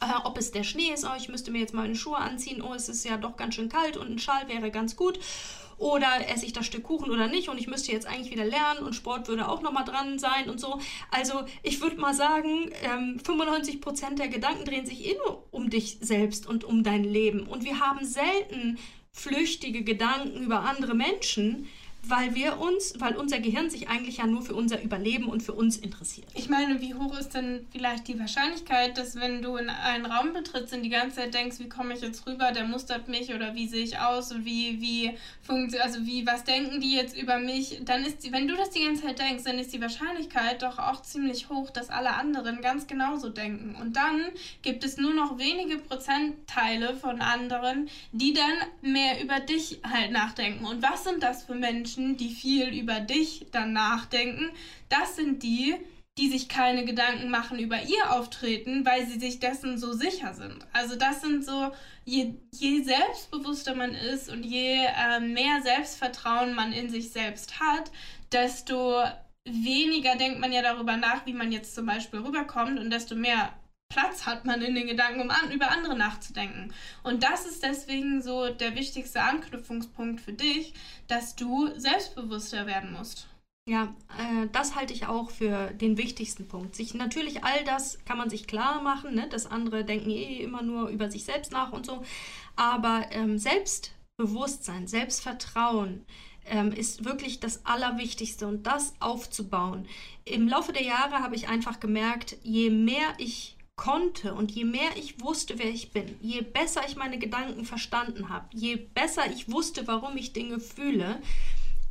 Äh, 0.00 0.14
ob 0.24 0.38
es 0.38 0.50
der 0.50 0.64
Schnee 0.64 0.92
ist, 0.92 1.04
oh, 1.04 1.16
ich 1.16 1.28
müsste 1.28 1.50
mir 1.50 1.60
jetzt 1.60 1.74
mal 1.74 1.82
meine 1.82 1.96
Schuhe 1.96 2.18
anziehen, 2.18 2.62
oh, 2.62 2.74
es 2.74 2.88
ist 2.88 3.04
ja 3.04 3.16
doch 3.16 3.36
ganz 3.36 3.54
schön 3.54 3.68
kalt 3.68 3.96
und 3.96 4.10
ein 4.10 4.18
Schal 4.18 4.48
wäre 4.48 4.70
ganz 4.70 4.96
gut. 4.96 5.18
Oder 5.78 6.28
esse 6.28 6.44
ich 6.44 6.52
das 6.52 6.66
Stück 6.66 6.82
Kuchen 6.82 7.10
oder 7.10 7.26
nicht 7.26 7.48
und 7.48 7.56
ich 7.56 7.66
müsste 7.66 7.90
jetzt 7.90 8.06
eigentlich 8.06 8.30
wieder 8.30 8.44
lernen 8.44 8.80
und 8.80 8.92
Sport 8.92 9.28
würde 9.28 9.48
auch 9.48 9.62
nochmal 9.62 9.86
dran 9.86 10.18
sein 10.18 10.50
und 10.50 10.60
so. 10.60 10.78
Also 11.10 11.44
ich 11.62 11.80
würde 11.80 11.96
mal 11.96 12.12
sagen, 12.12 12.70
ähm, 12.82 13.18
95% 13.24 14.16
der 14.16 14.28
Gedanken 14.28 14.66
drehen 14.66 14.84
sich 14.84 15.06
eh 15.06 15.16
nur 15.16 15.46
um 15.50 15.70
dich 15.70 15.96
selbst 16.02 16.46
und 16.46 16.64
um 16.64 16.82
dein 16.82 17.02
Leben. 17.02 17.46
Und 17.46 17.64
wir 17.64 17.80
haben 17.80 18.04
selten 18.04 18.76
flüchtige 19.12 19.82
Gedanken 19.84 20.44
über 20.44 20.60
andere 20.60 20.94
Menschen, 20.94 21.68
weil 22.02 22.34
wir 22.34 22.58
uns, 22.58 22.94
weil 22.98 23.16
unser 23.16 23.40
Gehirn 23.40 23.70
sich 23.70 23.88
eigentlich 23.88 24.18
ja 24.18 24.26
nur 24.26 24.42
für 24.42 24.54
unser 24.54 24.82
Überleben 24.82 25.26
und 25.26 25.42
für 25.42 25.52
uns 25.52 25.76
interessiert. 25.76 26.26
Ich 26.34 26.48
meine, 26.48 26.80
wie 26.80 26.94
hoch 26.94 27.18
ist 27.18 27.34
denn 27.34 27.66
vielleicht 27.70 28.08
die 28.08 28.18
Wahrscheinlichkeit, 28.18 28.96
dass 28.96 29.16
wenn 29.16 29.42
du 29.42 29.56
in 29.56 29.68
einen 29.68 30.06
Raum 30.06 30.32
betrittst 30.32 30.74
und 30.74 30.82
die 30.82 30.88
ganze 30.88 31.16
Zeit 31.16 31.34
denkst, 31.34 31.58
wie 31.58 31.68
komme 31.68 31.94
ich 31.94 32.00
jetzt 32.00 32.26
rüber, 32.26 32.52
der 32.52 32.64
mustert 32.64 33.08
mich 33.08 33.34
oder 33.34 33.54
wie 33.54 33.68
sehe 33.68 33.84
ich 33.84 33.98
aus 33.98 34.32
und 34.32 34.44
wie, 34.44 34.80
wie 34.80 35.16
funktioniert, 35.42 35.84
also 35.84 36.06
wie, 36.06 36.26
was 36.26 36.44
denken 36.44 36.80
die 36.80 36.94
jetzt 36.94 37.16
über 37.16 37.38
mich, 37.38 37.80
dann 37.84 38.04
ist 38.04 38.30
wenn 38.32 38.48
du 38.48 38.56
das 38.56 38.70
die 38.70 38.84
ganze 38.84 39.02
Zeit 39.02 39.18
denkst, 39.18 39.44
dann 39.44 39.58
ist 39.58 39.72
die 39.72 39.80
Wahrscheinlichkeit 39.80 40.62
doch 40.62 40.78
auch 40.78 41.02
ziemlich 41.02 41.48
hoch, 41.48 41.70
dass 41.70 41.90
alle 41.90 42.14
anderen 42.14 42.60
ganz 42.60 42.86
genauso 42.86 43.28
denken. 43.28 43.76
Und 43.80 43.96
dann 43.96 44.20
gibt 44.62 44.84
es 44.84 44.96
nur 44.96 45.14
noch 45.14 45.38
wenige 45.38 45.78
Prozentteile 45.78 46.94
von 46.96 47.20
anderen, 47.20 47.88
die 48.12 48.32
dann 48.32 48.52
mehr 48.82 49.22
über 49.22 49.40
dich 49.40 49.80
halt 49.82 50.12
nachdenken. 50.12 50.64
Und 50.66 50.82
was 50.82 51.04
sind 51.04 51.22
das 51.22 51.44
für 51.44 51.54
Menschen? 51.54 51.89
Menschen, 51.90 52.16
die 52.16 52.30
viel 52.30 52.68
über 52.68 53.00
dich 53.00 53.46
dann 53.52 53.72
nachdenken, 53.72 54.50
das 54.88 55.16
sind 55.16 55.42
die, 55.42 55.74
die 56.18 56.28
sich 56.28 56.48
keine 56.48 56.84
Gedanken 56.84 57.30
machen 57.30 57.58
über 57.58 57.82
ihr 57.82 58.12
Auftreten, 58.12 58.84
weil 58.84 59.06
sie 59.06 59.18
sich 59.18 59.40
dessen 59.40 59.78
so 59.78 59.92
sicher 59.92 60.34
sind. 60.34 60.66
Also 60.72 60.96
das 60.96 61.20
sind 61.20 61.44
so, 61.44 61.72
je, 62.04 62.34
je 62.52 62.82
selbstbewusster 62.82 63.74
man 63.74 63.92
ist 63.94 64.30
und 64.30 64.44
je 64.44 64.84
äh, 64.84 65.20
mehr 65.20 65.62
Selbstvertrauen 65.62 66.54
man 66.54 66.72
in 66.72 66.90
sich 66.90 67.10
selbst 67.10 67.58
hat, 67.58 67.90
desto 68.32 69.02
weniger 69.44 70.16
denkt 70.16 70.40
man 70.40 70.52
ja 70.52 70.62
darüber 70.62 70.96
nach, 70.96 71.26
wie 71.26 71.32
man 71.32 71.50
jetzt 71.50 71.74
zum 71.74 71.86
Beispiel 71.86 72.20
rüberkommt 72.20 72.78
und 72.78 72.90
desto 72.90 73.14
mehr 73.16 73.52
Platz 73.90 74.24
hat 74.24 74.46
man 74.46 74.62
in 74.62 74.74
den 74.74 74.86
Gedanken, 74.86 75.20
um 75.20 75.30
an, 75.30 75.50
über 75.52 75.70
andere 75.70 75.98
nachzudenken. 75.98 76.72
Und 77.02 77.22
das 77.22 77.44
ist 77.44 77.62
deswegen 77.62 78.22
so 78.22 78.48
der 78.48 78.74
wichtigste 78.76 79.20
Anknüpfungspunkt 79.22 80.20
für 80.20 80.32
dich, 80.32 80.72
dass 81.08 81.36
du 81.36 81.68
selbstbewusster 81.76 82.66
werden 82.66 82.92
musst. 82.92 83.26
Ja, 83.68 83.94
äh, 84.18 84.46
das 84.52 84.74
halte 84.74 84.94
ich 84.94 85.06
auch 85.06 85.30
für 85.30 85.72
den 85.72 85.98
wichtigsten 85.98 86.48
Punkt. 86.48 86.74
Sich 86.74 86.94
natürlich 86.94 87.44
all 87.44 87.62
das 87.64 87.98
kann 88.04 88.16
man 88.16 88.30
sich 88.30 88.46
klar 88.46 88.80
machen, 88.80 89.14
ne? 89.14 89.28
dass 89.28 89.46
andere 89.46 89.84
denken 89.84 90.10
eh 90.10 90.38
immer 90.38 90.62
nur 90.62 90.88
über 90.88 91.10
sich 91.10 91.24
selbst 91.24 91.52
nach 91.52 91.72
und 91.72 91.84
so. 91.84 92.02
Aber 92.56 93.06
ähm, 93.10 93.38
Selbstbewusstsein, 93.38 94.86
Selbstvertrauen 94.86 96.06
ähm, 96.46 96.72
ist 96.72 97.04
wirklich 97.04 97.40
das 97.40 97.66
Allerwichtigste 97.66 98.46
und 98.46 98.66
das 98.66 98.94
aufzubauen. 98.98 99.86
Im 100.24 100.48
Laufe 100.48 100.72
der 100.72 100.84
Jahre 100.84 101.20
habe 101.20 101.36
ich 101.36 101.48
einfach 101.48 101.80
gemerkt, 101.80 102.36
je 102.42 102.70
mehr 102.70 103.14
ich 103.18 103.56
konnte 103.80 104.34
und 104.34 104.50
je 104.50 104.66
mehr 104.66 104.94
ich 104.96 105.22
wusste, 105.22 105.58
wer 105.58 105.70
ich 105.70 105.90
bin, 105.90 106.18
je 106.20 106.42
besser 106.42 106.82
ich 106.86 106.96
meine 106.96 107.18
Gedanken 107.18 107.64
verstanden 107.64 108.28
habe, 108.28 108.44
je 108.52 108.76
besser 108.76 109.32
ich 109.32 109.50
wusste, 109.50 109.86
warum 109.86 110.18
ich 110.18 110.34
Dinge 110.34 110.60
fühle, 110.60 111.22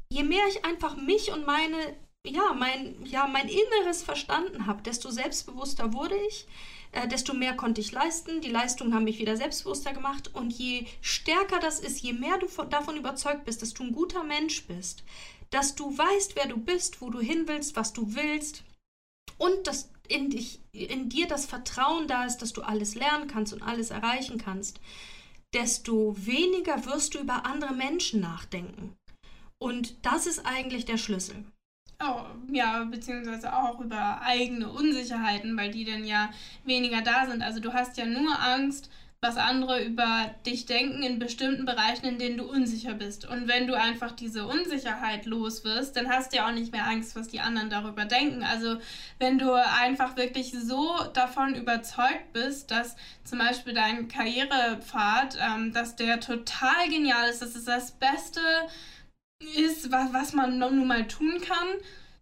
je 0.08 0.22
mehr 0.22 0.44
ich 0.50 0.64
einfach 0.66 0.96
mich 0.98 1.32
und 1.32 1.48
meine, 1.48 1.96
ja, 2.28 2.54
mein, 2.54 3.04
ja, 3.06 3.28
mein 3.28 3.50
Inneres 3.50 4.04
verstanden 4.04 4.68
habe, 4.68 4.84
desto 4.84 5.10
selbstbewusster 5.10 5.92
wurde 5.92 6.16
ich, 6.30 6.46
äh, 6.92 7.08
desto 7.08 7.34
mehr 7.34 7.56
konnte 7.56 7.82
ich 7.82 7.92
leisten. 7.92 8.42
Die 8.42 8.52
Leistungen 8.52 8.94
haben 8.94 9.06
mich 9.06 9.18
wieder 9.18 9.36
selbstbewusster 9.36 9.94
gemacht. 9.94 10.30
Und 10.36 10.54
je 10.54 10.86
stärker 11.02 11.60
das 11.60 11.80
ist, 11.80 12.02
je 12.02 12.14
mehr 12.14 12.38
du 12.38 12.48
von, 12.48 12.70
davon 12.70 12.98
überzeugt 12.98 13.46
bist, 13.46 13.64
dass 13.64 13.74
du 13.74 13.84
ein 13.84 13.94
guter 13.94 14.24
Mensch 14.24 14.68
bist, 14.68 15.04
dass 15.50 15.74
du 15.74 15.98
weißt, 15.98 16.36
wer 16.36 16.48
du 16.48 16.58
bist, 16.58 17.02
wo 17.02 17.10
du 17.10 17.20
hin 17.20 17.48
willst, 17.48 17.76
was 17.76 17.94
du 17.94 18.14
willst 18.14 18.64
und 19.40 19.66
dass 19.66 19.90
in, 20.10 20.30
dich, 20.30 20.60
in 20.72 21.10
dir 21.10 21.28
das 21.28 21.46
Vertrauen 21.46 22.08
da 22.08 22.26
ist, 22.26 22.38
dass 22.38 22.54
du 22.54 22.62
alles 22.62 22.96
lernen 22.96 23.28
kannst 23.28 23.54
und 23.54 23.62
alles 23.62 23.92
erreichen 23.92 24.38
kannst, 24.38 24.80
desto 25.54 26.16
weniger 26.18 26.86
wirst 26.86 27.16
du 27.16 27.20
über 27.20 27.46
andere 27.46 27.74
Menschen 27.74 28.20
nachdenken. 28.20 28.96
Und 29.58 30.06
das 30.06 30.28
ist 30.28 30.46
eigentlich 30.46 30.86
der 30.86 30.98
Schlüssel. 30.98 31.46
Oh, 32.02 32.22
ja, 32.52 32.86
beziehungsweise 32.86 33.54
auch 33.54 33.82
über 33.82 34.22
eigene 34.22 34.72
Unsicherheiten, 34.72 35.58
weil 35.58 35.72
die 35.72 35.84
dann 35.84 36.06
ja 36.06 36.30
weniger 36.64 37.02
da 37.02 37.28
sind. 37.28 37.42
Also 37.42 37.60
du 37.60 37.74
hast 37.74 37.98
ja 37.98 38.06
nur 38.06 38.40
Angst, 38.42 38.90
was 39.22 39.36
andere 39.36 39.84
über 39.84 40.34
dich 40.46 40.66
denken 40.66 41.04
in 41.04 41.20
bestimmten 41.20 41.66
Bereichen, 41.66 42.06
in 42.06 42.20
denen 42.20 42.38
du 42.38 42.46
unsicher 42.50 42.94
bist. 42.94 43.28
Und 43.28 43.50
wenn 43.50 43.68
du 43.68 43.74
einfach 43.74 44.12
diese 44.12 44.48
Unsicherheit 44.48 45.26
los 45.26 45.66
wirst, 45.66 45.98
dann 45.98 46.10
hast 46.10 46.32
du 46.32 46.38
ja 46.38 46.48
auch 46.48 46.54
nicht 46.54 46.72
mehr 46.72 46.86
Angst, 46.88 47.18
was 47.18 47.28
die 47.28 47.42
anderen 47.42 47.70
darüber 47.70 48.06
denken. 48.06 48.44
Also 48.44 48.78
wenn 49.18 49.38
du 49.38 49.52
einfach 49.54 50.16
wirklich 50.16 50.52
so 50.52 50.96
davon 51.14 51.54
überzeugt 51.56 52.32
bist, 52.32 52.72
dass 52.72 52.96
zum 53.26 53.40
Beispiel 53.40 53.74
dein 53.74 54.08
Karrierepfad, 54.08 55.38
ähm, 55.42 55.74
dass 55.74 55.98
der 55.98 56.22
total 56.22 56.88
genial 56.90 57.30
ist, 57.30 57.42
dass 57.42 57.56
es 57.56 57.66
das 57.66 57.92
Beste 57.92 58.40
ist, 59.58 59.92
was, 59.92 60.14
was 60.14 60.32
man 60.32 60.60
nun 60.60 60.88
mal 60.88 61.08
tun 61.08 61.42
kann, 61.42 61.68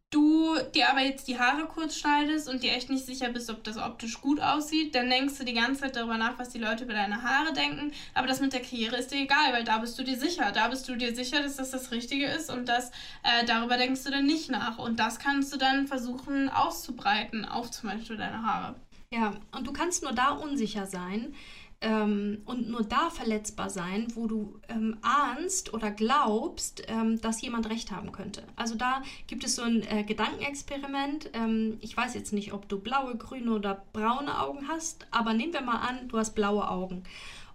du 0.09 0.55
dir 0.73 0.89
aber 0.89 1.01
jetzt 1.01 1.27
die 1.27 1.37
Haare 1.37 1.65
kurz 1.65 1.97
schneidest 1.97 2.47
und 2.47 2.63
dir 2.63 2.71
echt 2.71 2.89
nicht 2.89 3.05
sicher 3.05 3.29
bist, 3.29 3.49
ob 3.49 3.63
das 3.63 3.77
optisch 3.77 4.21
gut 4.21 4.39
aussieht, 4.39 4.95
dann 4.95 5.09
denkst 5.09 5.37
du 5.37 5.43
die 5.43 5.53
ganze 5.53 5.81
Zeit 5.81 5.95
darüber 5.95 6.17
nach, 6.17 6.39
was 6.39 6.49
die 6.49 6.59
Leute 6.59 6.85
über 6.85 6.93
deine 6.93 7.21
Haare 7.21 7.53
denken. 7.53 7.91
Aber 8.13 8.27
das 8.27 8.39
mit 8.39 8.53
der 8.53 8.61
Karriere 8.61 8.97
ist 8.97 9.11
dir 9.11 9.21
egal, 9.21 9.51
weil 9.51 9.63
da 9.63 9.79
bist 9.79 9.99
du 9.99 10.03
dir 10.03 10.17
sicher. 10.17 10.51
Da 10.53 10.69
bist 10.69 10.87
du 10.87 10.95
dir 10.95 11.13
sicher, 11.13 11.41
dass 11.41 11.57
das 11.57 11.71
das 11.71 11.91
Richtige 11.91 12.25
ist 12.25 12.49
und 12.49 12.69
das, 12.69 12.91
äh, 13.23 13.45
darüber 13.45 13.77
denkst 13.77 14.03
du 14.03 14.11
dann 14.11 14.25
nicht 14.25 14.49
nach. 14.49 14.77
Und 14.77 14.99
das 14.99 15.19
kannst 15.19 15.53
du 15.53 15.57
dann 15.57 15.87
versuchen 15.87 16.49
auszubreiten 16.49 17.43
auf 17.43 17.69
zum 17.71 17.89
Beispiel 17.89 18.17
deine 18.17 18.41
Haare. 18.43 18.75
Ja, 19.13 19.33
und 19.51 19.65
du 19.65 19.71
kannst 19.71 20.03
nur 20.03 20.11
da 20.11 20.31
unsicher 20.31 20.85
sein, 20.85 21.33
ähm, 21.79 22.41
und 22.45 22.69
nur 22.69 22.83
da 22.83 23.11
verletzbar 23.11 23.69
sein, 23.69 24.07
wo 24.15 24.25
du 24.25 24.59
ähm, 24.67 24.97
ahnst 25.01 25.73
oder 25.73 25.91
glaubst, 25.91 26.83
ähm, 26.87 27.21
dass 27.21 27.41
jemand 27.41 27.69
recht 27.69 27.91
haben 27.91 28.11
könnte. 28.11 28.43
Also 28.55 28.73
da 28.73 29.03
gibt 29.27 29.43
es 29.43 29.55
so 29.55 29.61
ein 29.61 29.83
äh, 29.83 30.03
Gedankenexperiment. 30.03 31.29
Ähm, 31.33 31.77
ich 31.81 31.95
weiß 31.95 32.15
jetzt 32.15 32.33
nicht, 32.33 32.51
ob 32.51 32.67
du 32.67 32.79
blaue, 32.79 33.15
grüne 33.15 33.51
oder 33.51 33.83
braune 33.93 34.39
Augen 34.39 34.67
hast, 34.67 35.05
aber 35.11 35.33
nehmen 35.33 35.53
wir 35.53 35.61
mal 35.61 35.77
an, 35.77 36.07
du 36.07 36.17
hast 36.17 36.33
blaue 36.33 36.67
Augen. 36.67 37.03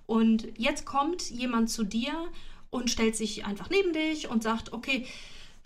Und 0.07 0.47
jetzt 0.57 0.87
kommt 0.87 1.31
jemand 1.31 1.71
zu 1.71 1.83
dir 1.83 2.13
und 2.71 2.91
stellt 2.91 3.17
sich 3.17 3.45
einfach 3.45 3.71
neben 3.71 3.93
dich 3.93 4.29
und 4.31 4.45
sagt, 4.45 4.73
okay, 4.73 5.05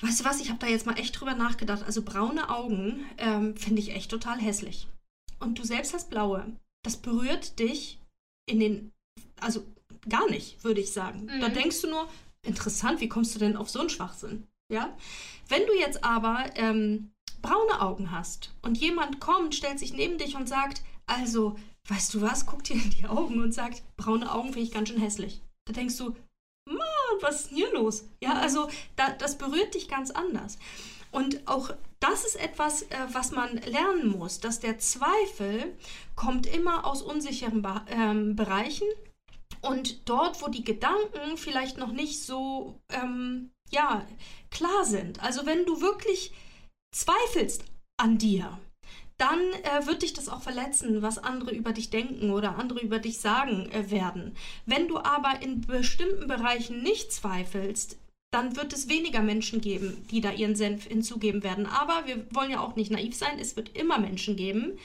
weißt 0.01 0.21
du 0.21 0.25
was, 0.25 0.41
ich 0.41 0.49
habe 0.49 0.61
da 0.61 0.67
jetzt 0.67 0.87
mal 0.87 0.99
echt 0.99 1.19
drüber 1.19 1.35
nachgedacht. 1.35 1.83
Also 1.85 2.03
braune 2.03 2.49
Augen 2.49 3.05
ähm, 3.19 3.55
finde 3.57 3.83
ich 3.83 3.95
echt 3.95 4.11
total 4.11 4.39
hässlich. 4.39 4.89
Und 5.41 5.59
du 5.59 5.65
selbst 5.65 5.93
hast 5.93 6.09
blaue. 6.09 6.57
Das 6.83 6.97
berührt 6.97 7.59
dich 7.59 7.99
in 8.47 8.61
den, 8.61 8.93
also 9.41 9.65
gar 10.09 10.29
nicht, 10.31 10.63
würde 10.65 10.81
ich 10.81 10.93
sagen. 10.93 11.27
Mhm. 11.27 11.41
Da 11.41 11.49
denkst 11.49 11.83
du 11.83 11.91
nur, 11.91 12.09
interessant, 12.43 13.01
wie 13.01 13.09
kommst 13.09 13.35
du 13.35 13.39
denn 13.39 13.57
auf 13.57 13.69
so 13.69 13.81
einen 13.81 13.91
Schwachsinn? 13.91 14.47
Ja? 14.73 14.97
Wenn 15.49 15.67
du 15.67 15.75
jetzt 15.75 16.05
aber 16.05 16.45
ähm, 16.55 17.11
braune 17.43 17.81
Augen 17.81 18.11
hast 18.11 18.53
und 18.63 18.79
jemand 18.79 19.21
kommt, 19.21 19.55
stellt 19.55 19.79
sich 19.79 19.93
neben 19.93 20.19
dich 20.19 20.37
und 20.37 20.49
sagt, 20.49 20.83
also, 21.07 21.57
weißt 21.89 22.15
du 22.15 22.21
was, 22.21 22.47
guckt 22.47 22.69
dir 22.69 22.75
in 22.77 22.91
die 22.91 23.07
Augen 23.07 23.41
und 23.41 23.53
sagt, 23.53 23.83
braune 23.97 24.33
Augen 24.33 24.53
finde 24.53 24.61
ich 24.61 24.73
ganz 24.73 24.89
schön 24.89 25.01
hässlich. 25.01 25.43
Da 25.67 25.73
denkst 25.73 25.97
du, 25.99 26.17
Mann, 26.69 26.79
was 27.21 27.43
ist 27.43 27.51
denn 27.51 27.59
hier 27.59 27.73
los? 27.73 28.05
Ja, 28.21 28.35
also 28.35 28.69
da, 28.97 29.11
das 29.11 29.39
berührt 29.39 29.75
dich 29.75 29.89
ganz 29.89 30.11
anders. 30.11 30.59
Und 31.17 31.49
auch 31.49 31.71
das 31.99 32.27
ist 32.27 32.37
etwas, 32.37 32.83
äh, 32.83 32.97
was 33.11 33.31
man 33.31 33.57
lernen 33.57 34.07
muss, 34.07 34.39
dass 34.39 34.61
der 34.61 34.79
Zweifel 34.79 35.75
kommt 36.15 36.47
immer 36.47 36.85
aus 36.85 37.01
unsicheren 37.01 37.63
Be 37.63 37.81
ähm, 37.89 38.37
Bereichen 38.37 38.87
und 39.63 40.07
dort, 40.11 40.43
wo 40.43 40.49
die 40.49 40.63
Gedanken 40.63 41.39
vielleicht 41.39 41.79
noch 41.79 41.91
nicht 41.91 42.23
so 42.23 42.79
ähm, 42.91 43.51
ja, 43.71 44.07
klar 44.51 44.85
sind. 44.85 45.23
Also 45.23 45.47
wenn 45.47 45.65
du 45.65 45.81
wirklich 45.81 46.35
zweifelst 46.95 47.65
an 47.97 48.19
dir, 48.19 48.61
dann 49.17 49.41
äh, 49.41 49.87
wird 49.87 50.03
dich 50.03 50.13
das 50.13 50.29
auch 50.29 50.43
verletzen, 50.43 51.01
was 51.01 51.17
andere 51.17 51.55
über 51.55 51.73
dich 51.73 51.89
denken 51.89 52.31
oder 52.31 52.59
andere 52.59 52.81
über 52.81 52.99
dich 52.99 53.21
sagen 53.21 53.71
äh, 53.73 53.91
werden. 53.91 54.37
Wenn 54.67 54.87
du 54.87 54.99
aber 54.99 55.41
in 55.41 55.63
bestimmten 55.63 56.27
Bereichen 56.27 56.83
nicht 56.83 57.11
zweifelst, 57.11 57.97
dann 58.37 58.55
wird 58.55 58.75
es 58.75 58.91
weniger 58.91 59.23
Menschen 59.23 59.63
geben, 59.63 60.07
die 60.11 60.21
da 60.21 60.31
ihren 60.31 60.57
Senf 60.57 60.85
hinzugeben 60.85 61.43
werden. 61.43 61.65
Aber 61.65 62.07
wir 62.07 62.27
wollen 62.35 62.51
ja 62.51 62.61
auch 62.61 62.77
nicht 62.77 62.91
naiv 62.91 63.17
sein. 63.17 63.39
Es 63.41 63.57
wird 63.57 63.75
immer 63.75 63.99
Menschen 63.99 64.37
geben, 64.37 64.79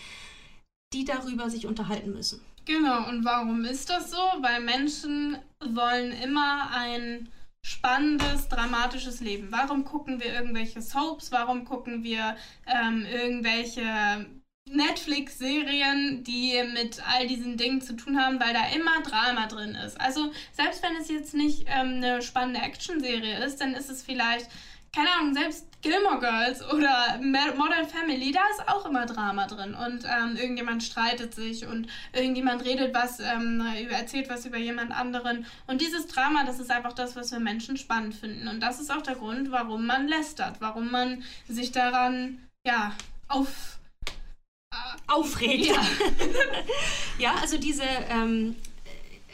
die 0.94 1.04
darüber 1.04 1.50
sich 1.50 1.68
unterhalten 1.68 2.14
müssen. 2.14 2.40
Genau, 2.64 3.10
und 3.10 3.26
warum 3.26 3.66
ist 3.66 3.90
das 3.90 4.10
so? 4.10 4.22
Weil 4.40 4.62
Menschen 4.62 5.38
wollen 5.60 6.14
immer 6.14 6.70
ein 6.74 7.28
spannendes, 7.62 8.48
dramatisches 8.48 9.20
Leben. 9.20 9.50
Warum 9.52 9.84
gucken 9.84 10.22
wir 10.22 10.34
irgendwelche 10.34 10.82
Soaps? 10.82 11.34
Warum 11.34 11.66
gucken 11.66 12.06
wir 12.06 12.38
ähm, 12.68 13.06
irgendwelche 13.06 14.28
Netflix-Serien, 14.70 16.24
die 16.24 16.62
mit 16.74 17.02
all 17.08 17.28
diesen 17.28 17.58
Dingen 17.58 17.82
zu 17.82 17.96
tun 17.96 18.20
haben, 18.20 18.40
weil 18.40 18.54
da 18.54 18.68
immer 18.76 19.02
Drama 19.04 19.48
drin 19.48 19.76
ist. 19.76 20.00
Also 20.00 20.32
selbst 20.54 20.84
wenn 20.84 20.96
es 20.96 21.10
jetzt 21.10 21.34
nicht 21.34 21.66
ähm, 21.68 21.96
eine 21.98 22.22
spannende 22.22 22.62
Action-Serie 22.62 23.44
ist, 23.44 23.60
dann 23.60 23.74
ist 23.74 23.90
es 23.90 24.02
vielleicht, 24.02 24.48
keine 24.96 25.10
Ahnung, 25.12 25.34
selbst 25.34 25.66
Gilmore 25.82 26.20
Girls 26.20 26.62
oder 26.72 27.20
Modern 27.22 27.88
Family, 27.88 28.32
da 28.32 28.42
ist 28.52 28.68
auch 28.68 28.86
immer 28.86 29.06
Drama 29.08 29.48
drin. 29.48 29.74
Und 29.74 30.06
ähm, 30.06 30.38
irgendjemand 30.38 30.84
streitet 30.84 31.34
sich 31.34 31.66
und 31.66 31.88
irgendjemand 32.14 32.64
redet 32.64 32.94
was, 32.94 33.20
ähm, 33.20 33.66
erzählt 33.90 34.30
was 34.30 34.46
über 34.46 34.58
jemand 34.58 34.92
anderen. 34.92 35.46
Und 35.66 35.82
dieses 35.82 36.08
Drama, 36.08 36.44
das 36.44 36.60
ist 36.60 36.70
einfach 36.70 36.94
das, 36.94 37.16
was 37.16 37.32
wir 37.32 37.40
Menschen 37.40 37.78
spannend 37.78 38.14
finden. 38.14 38.48
Und 38.48 38.60
das 38.62 38.80
ist 38.80 38.92
auch 38.92 39.02
der 39.02 39.16
Grund, 39.16 39.52
warum 39.52 39.88
man 39.88 40.08
lästert, 40.08 40.62
warum 40.62 40.92
man 40.92 41.24
sich 41.48 41.72
daran, 41.72 42.48
ja, 42.66 42.94
auf 43.28 43.80
aufregt. 45.08 45.66
Ja, 45.68 45.82
ja 47.20 47.36
also 47.36 47.58
diese 47.58 47.84
ähm, 48.10 48.56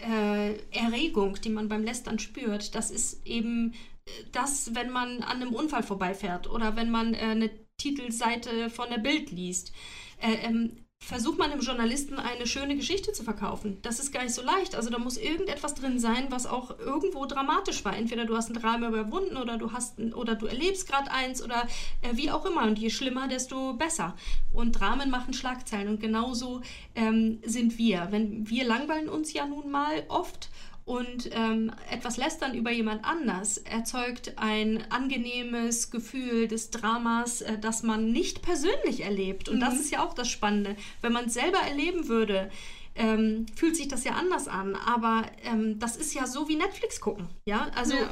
äh, 0.02 0.54
Erregung, 0.72 1.40
die 1.42 1.50
man 1.50 1.70
beim 1.70 1.84
Lästern 1.84 2.20
spürt, 2.20 2.76
das 2.76 2.92
ist 2.92 3.26
eben 3.26 3.74
äh, 4.06 4.12
das, 4.32 4.74
wenn 4.76 4.92
man 4.92 5.24
an 5.24 5.42
einem 5.42 5.54
Unfall 5.54 5.84
vorbeifährt 5.84 6.50
oder 6.50 6.76
wenn 6.76 6.90
man 6.90 7.14
äh, 7.14 7.18
eine 7.18 7.50
Titelseite 7.78 8.70
von 8.70 8.90
der 8.90 8.98
Bild 8.98 9.32
liest. 9.32 9.72
Äh, 10.20 10.48
ähm, 10.48 10.87
versucht 11.00 11.38
man 11.38 11.52
dem 11.52 11.62
Journalisten 11.62 12.20
eine 12.20 12.48
schöne 12.48 12.76
Geschichte 12.76 13.14
zu 13.14 13.24
verkaufen. 13.24 13.78
Das 13.82 14.00
ist 14.00 14.12
gar 14.12 14.24
nicht 14.24 14.34
so 14.34 14.42
leicht. 14.42 14.76
Also 14.76 14.90
da 14.90 15.00
muss 15.00 15.18
irgendetwas 15.18 15.74
drin 15.74 16.00
sein, 16.00 16.28
was 16.30 16.46
auch 16.46 16.78
irgendwo 16.80 17.26
dramatisch 17.26 17.86
war. 17.86 17.96
Entweder 17.96 18.26
du 18.26 18.36
hast 18.36 18.50
ein 18.50 18.56
Drama 18.56 18.90
überwunden 18.90 19.38
oder 19.38 19.58
du 19.58 19.72
hast 19.72 20.00
ein, 20.00 20.14
oder 20.14 20.36
du 20.36 20.48
erlebst 20.48 20.88
gerade 20.88 21.10
eins 21.12 21.42
oder 21.42 21.68
äh, 22.02 22.18
wie 22.18 22.30
auch 22.30 22.46
immer. 22.46 22.64
Und 22.64 22.78
je 22.78 22.90
schlimmer, 22.90 23.28
desto 23.28 23.74
besser. 23.74 24.16
Und 24.54 24.74
Dramen 24.74 25.10
machen 25.10 25.34
Schlagzeilen 25.34 25.88
und 25.88 26.02
genauso 26.02 26.62
ähm, 26.96 27.40
sind 27.46 27.78
wir. 27.78 28.08
Wenn 28.12 28.50
wir 28.50 28.66
langweilen 28.66 29.08
uns 29.08 29.32
ja 29.32 29.46
nun 29.46 29.72
mal 29.72 30.04
oft 30.10 30.50
und 30.88 31.30
ähm, 31.34 31.74
etwas 31.92 32.16
lästern 32.16 32.54
über 32.54 32.72
jemand 32.72 33.04
anders 33.04 33.58
erzeugt 33.58 34.32
ein 34.38 34.90
angenehmes 34.90 35.92
Gefühl 35.92 36.48
des 36.48 36.70
Dramas, 36.70 37.42
äh, 37.42 37.60
das 37.60 37.84
man 37.84 38.14
nicht 38.14 38.42
persönlich 38.42 39.02
erlebt. 39.02 39.50
Und 39.50 39.58
mhm. 39.58 39.60
das 39.60 39.76
ist 39.76 39.92
ja 39.92 40.02
auch 40.02 40.14
das 40.14 40.30
Spannende. 40.30 40.78
Wenn 41.02 41.12
man 41.12 41.26
es 41.26 41.34
selber 41.34 41.58
erleben 41.60 42.08
würde, 42.08 42.50
ähm, 42.98 43.46
fühlt 43.56 43.76
sich 43.76 43.88
das 43.88 44.04
ja 44.04 44.14
anders 44.14 44.48
an. 44.48 44.76
Aber 44.76 45.24
ähm, 45.44 45.80
das 45.80 45.96
ist 45.96 46.14
ja 46.14 46.28
so 46.28 46.50
wie 46.50 46.56
Netflix 46.56 47.00
gucken. 47.00 47.28
Ja, 47.46 47.68
also 47.76 47.96
ja. 47.96 48.10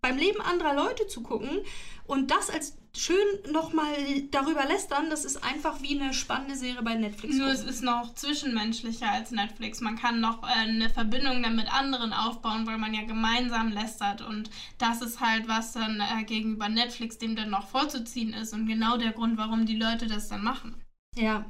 beim 0.00 0.16
Leben 0.16 0.40
anderer 0.40 0.74
Leute 0.74 1.06
zu 1.06 1.22
gucken 1.22 1.60
und 2.06 2.30
das 2.30 2.50
als 2.50 2.76
schön 2.96 3.52
nochmal 3.52 3.94
darüber 4.32 4.64
lästern, 4.64 5.10
das 5.10 5.24
ist 5.24 5.44
einfach 5.44 5.80
wie 5.80 6.00
eine 6.00 6.12
spannende 6.12 6.56
Serie 6.56 6.82
bei 6.82 6.96
Netflix. 6.96 7.36
Nur 7.36 7.48
gucken. 7.48 7.62
es 7.68 7.76
ist 7.76 7.82
noch 7.84 8.14
zwischenmenschlicher 8.14 9.08
als 9.08 9.30
Netflix. 9.30 9.80
Man 9.80 9.96
kann 9.96 10.20
noch 10.20 10.42
äh, 10.42 10.46
eine 10.46 10.90
Verbindung 10.90 11.40
dann 11.42 11.54
mit 11.54 11.72
anderen 11.72 12.12
aufbauen, 12.12 12.66
weil 12.66 12.78
man 12.78 12.94
ja 12.94 13.02
gemeinsam 13.02 13.70
lästert. 13.70 14.22
Und 14.22 14.50
das 14.78 15.02
ist 15.02 15.20
halt, 15.20 15.46
was 15.46 15.72
dann 15.72 16.00
äh, 16.00 16.24
gegenüber 16.24 16.68
Netflix 16.68 17.18
dem 17.18 17.36
dann 17.36 17.50
noch 17.50 17.68
vorzuziehen 17.68 18.32
ist. 18.32 18.52
Und 18.52 18.66
genau 18.66 18.96
der 18.96 19.12
Grund, 19.12 19.38
warum 19.38 19.66
die 19.66 19.76
Leute 19.76 20.08
das 20.08 20.28
dann 20.28 20.42
machen. 20.42 20.74
Ja. 21.14 21.44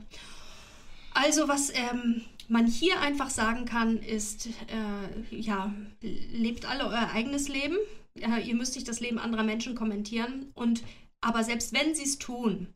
Also 1.15 1.49
was 1.49 1.71
ähm, 1.75 2.23
man 2.51 2.67
hier 2.67 3.01
einfach 3.01 3.31
sagen 3.31 3.65
kann, 3.65 3.99
ist, 3.99 4.47
äh, 4.47 5.35
ja, 5.37 5.73
lebt 6.01 6.67
alle 6.67 6.87
euer 6.87 7.11
eigenes 7.13 7.49
Leben. 7.49 7.77
Äh, 8.15 8.43
ihr 8.43 8.57
müsst 8.57 8.75
nicht 8.75 8.89
das 8.89 9.01
Leben 9.01 9.19
anderer 9.19 9.45
Menschen 9.45 9.75
kommentieren. 9.75 10.51
Und 10.55 10.83
aber 11.21 11.45
selbst 11.45 11.73
wenn 11.73 11.95
sie 11.95 12.05
es 12.05 12.19
tun, 12.19 12.67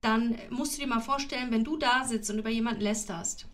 dann 0.00 0.36
musst 0.50 0.76
du 0.76 0.82
dir 0.82 0.86
mal 0.86 1.00
vorstellen, 1.00 1.50
wenn 1.50 1.64
du 1.64 1.76
da 1.76 2.04
sitzt 2.04 2.30
und 2.30 2.38
über 2.38 2.50
jemanden 2.50 2.82
lästerst, 2.82 3.46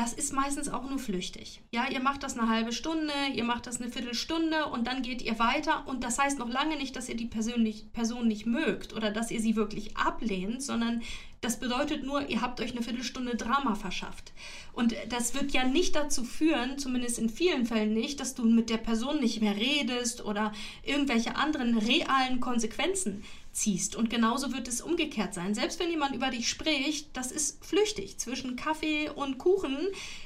das 0.00 0.14
ist 0.14 0.32
meistens 0.32 0.70
auch 0.70 0.88
nur 0.88 0.98
flüchtig. 0.98 1.60
Ja, 1.72 1.86
ihr 1.90 2.00
macht 2.00 2.22
das 2.22 2.38
eine 2.38 2.48
halbe 2.48 2.72
Stunde, 2.72 3.12
ihr 3.34 3.44
macht 3.44 3.66
das 3.66 3.82
eine 3.82 3.92
Viertelstunde 3.92 4.64
und 4.64 4.86
dann 4.86 5.02
geht 5.02 5.20
ihr 5.20 5.38
weiter. 5.38 5.86
Und 5.86 6.02
das 6.04 6.18
heißt 6.18 6.38
noch 6.38 6.48
lange 6.48 6.78
nicht, 6.78 6.96
dass 6.96 7.10
ihr 7.10 7.16
die 7.16 7.26
Person 7.26 7.62
nicht, 7.62 7.92
Person 7.92 8.26
nicht 8.26 8.46
mögt 8.46 8.94
oder 8.94 9.10
dass 9.10 9.30
ihr 9.30 9.42
sie 9.42 9.56
wirklich 9.56 9.98
ablehnt, 9.98 10.62
sondern 10.62 11.02
das 11.42 11.60
bedeutet 11.60 12.02
nur, 12.02 12.30
ihr 12.30 12.40
habt 12.40 12.62
euch 12.62 12.70
eine 12.72 12.82
Viertelstunde 12.82 13.36
Drama 13.36 13.74
verschafft. 13.74 14.32
Und 14.72 14.94
das 15.10 15.34
wird 15.34 15.52
ja 15.52 15.64
nicht 15.64 15.96
dazu 15.96 16.24
führen, 16.24 16.78
zumindest 16.78 17.18
in 17.18 17.28
vielen 17.28 17.66
Fällen 17.66 17.92
nicht, 17.92 18.20
dass 18.20 18.34
du 18.34 18.44
mit 18.44 18.70
der 18.70 18.78
Person 18.78 19.20
nicht 19.20 19.42
mehr 19.42 19.56
redest 19.56 20.24
oder 20.24 20.52
irgendwelche 20.82 21.36
anderen 21.36 21.76
realen 21.76 22.40
Konsequenzen 22.40 23.22
ziehst. 23.52 23.96
Und 23.96 24.10
genauso 24.10 24.52
wird 24.52 24.68
es 24.68 24.80
umgekehrt 24.80 25.34
sein. 25.34 25.54
Selbst 25.54 25.80
wenn 25.80 25.90
jemand 25.90 26.14
über 26.14 26.30
dich 26.30 26.48
spricht, 26.48 27.16
das 27.16 27.32
ist 27.32 27.64
flüchtig. 27.64 28.18
Zwischen 28.18 28.56
Kaffee 28.56 29.08
und 29.08 29.38
Kuchen 29.38 29.78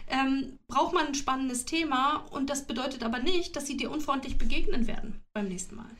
ähm, 0.08 0.58
braucht 0.68 0.94
man 0.94 1.06
ein 1.08 1.14
spannendes 1.14 1.64
Thema 1.64 2.26
und 2.30 2.50
das 2.50 2.66
bedeutet 2.66 3.02
aber 3.02 3.18
nicht, 3.18 3.56
dass 3.56 3.66
sie 3.66 3.76
dir 3.76 3.90
unfreundlich 3.90 4.38
begegnen 4.38 4.86
werden 4.86 5.22
beim 5.32 5.48
nächsten 5.48 5.76
Mal. 5.76 5.90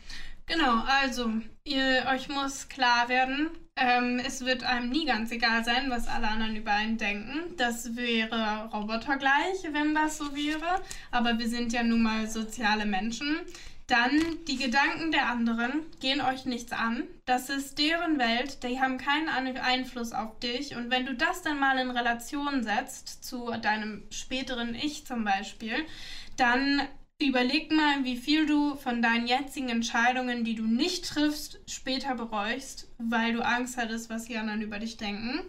Genau, 0.47 0.83
also 0.85 1.33
ihr, 1.65 2.07
euch 2.13 2.29
muss 2.29 2.69
klar 2.69 3.09
werden, 3.09 3.49
ähm, 3.77 4.21
es 4.25 4.45
wird 4.45 4.63
einem 4.63 4.91
nie 4.91 5.05
ganz 5.05 5.33
egal 5.33 5.65
sein, 5.65 5.91
was 5.91 6.07
alle 6.07 6.29
anderen 6.29 6.55
über 6.55 6.71
einen 6.71 6.97
denken. 6.97 7.57
Das 7.57 7.97
wäre 7.97 8.71
Roboter 8.73 9.17
gleich, 9.17 9.65
wenn 9.73 9.95
das 9.95 10.19
so 10.19 10.35
wäre. 10.35 10.81
Aber 11.11 11.39
wir 11.39 11.49
sind 11.49 11.73
ja 11.73 11.83
nun 11.83 12.03
mal 12.03 12.29
soziale 12.29 12.87
Menschen. 12.87 13.41
Dann 13.87 14.39
die 14.49 14.57
Gedanken 14.57 15.13
der 15.13 15.29
anderen 15.29 15.85
gehen 16.01 16.23
euch 16.23 16.47
nichts 16.47 16.73
an. 16.73 17.05
Das 17.27 17.51
ist 17.51 17.79
deren 17.79 18.19
Welt, 18.19 18.63
die 18.63 18.81
haben 18.81 18.97
keinen 18.97 19.29
Einfluss 19.29 20.13
auf 20.13 20.39
dich. 20.39 20.75
Und 20.75 20.91
wenn 20.91 21.05
du 21.05 21.15
das 21.15 21.43
dann 21.43 21.59
mal 21.59 21.79
in 21.79 21.91
Relation 21.91 22.63
setzt 22.63 23.25
zu 23.25 23.51
deinem 23.61 24.05
späteren 24.11 24.75
Ich 24.75 25.07
zum 25.07 25.25
Beispiel, 25.25 25.85
dann 26.39 26.81
überleg 27.21 27.73
mal, 27.73 28.05
wie 28.05 28.17
viel 28.17 28.47
du 28.47 28.75
von 28.77 29.03
deinen 29.03 29.27
jetzigen 29.27 29.69
Entscheidungen, 29.69 30.45
die 30.45 30.55
du 30.55 30.65
nicht 30.65 31.07
triffst, 31.07 31.61
später 31.67 32.15
bereust, 32.15 32.89
weil 32.99 33.35
du 33.35 33.45
Angst 33.45 33.77
hattest, 33.77 34.09
was 34.09 34.25
die 34.25 34.37
anderen 34.37 34.63
über 34.63 34.79
dich 34.79 34.97
denken. 34.97 35.41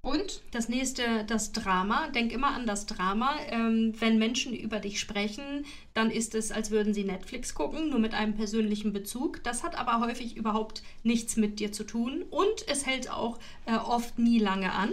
Und? 0.00 0.42
Das 0.52 0.68
nächste, 0.68 1.24
das 1.24 1.52
Drama. 1.52 2.08
Denk 2.08 2.32
immer 2.32 2.48
an 2.48 2.66
das 2.66 2.86
Drama. 2.86 3.34
Ähm, 3.48 3.94
wenn 3.98 4.18
Menschen 4.18 4.54
über 4.54 4.78
dich 4.78 5.00
sprechen, 5.00 5.64
dann 5.92 6.10
ist 6.10 6.34
es, 6.34 6.52
als 6.52 6.70
würden 6.70 6.94
sie 6.94 7.04
Netflix 7.04 7.54
gucken, 7.54 7.90
nur 7.90 7.98
mit 7.98 8.14
einem 8.14 8.34
persönlichen 8.34 8.92
Bezug. 8.92 9.42
Das 9.42 9.64
hat 9.64 9.76
aber 9.76 10.00
häufig 10.00 10.36
überhaupt 10.36 10.82
nichts 11.02 11.36
mit 11.36 11.58
dir 11.58 11.72
zu 11.72 11.84
tun 11.84 12.24
und 12.30 12.68
es 12.68 12.86
hält 12.86 13.10
auch 13.10 13.38
äh, 13.66 13.74
oft 13.74 14.18
nie 14.18 14.38
lange 14.38 14.72
an. 14.72 14.90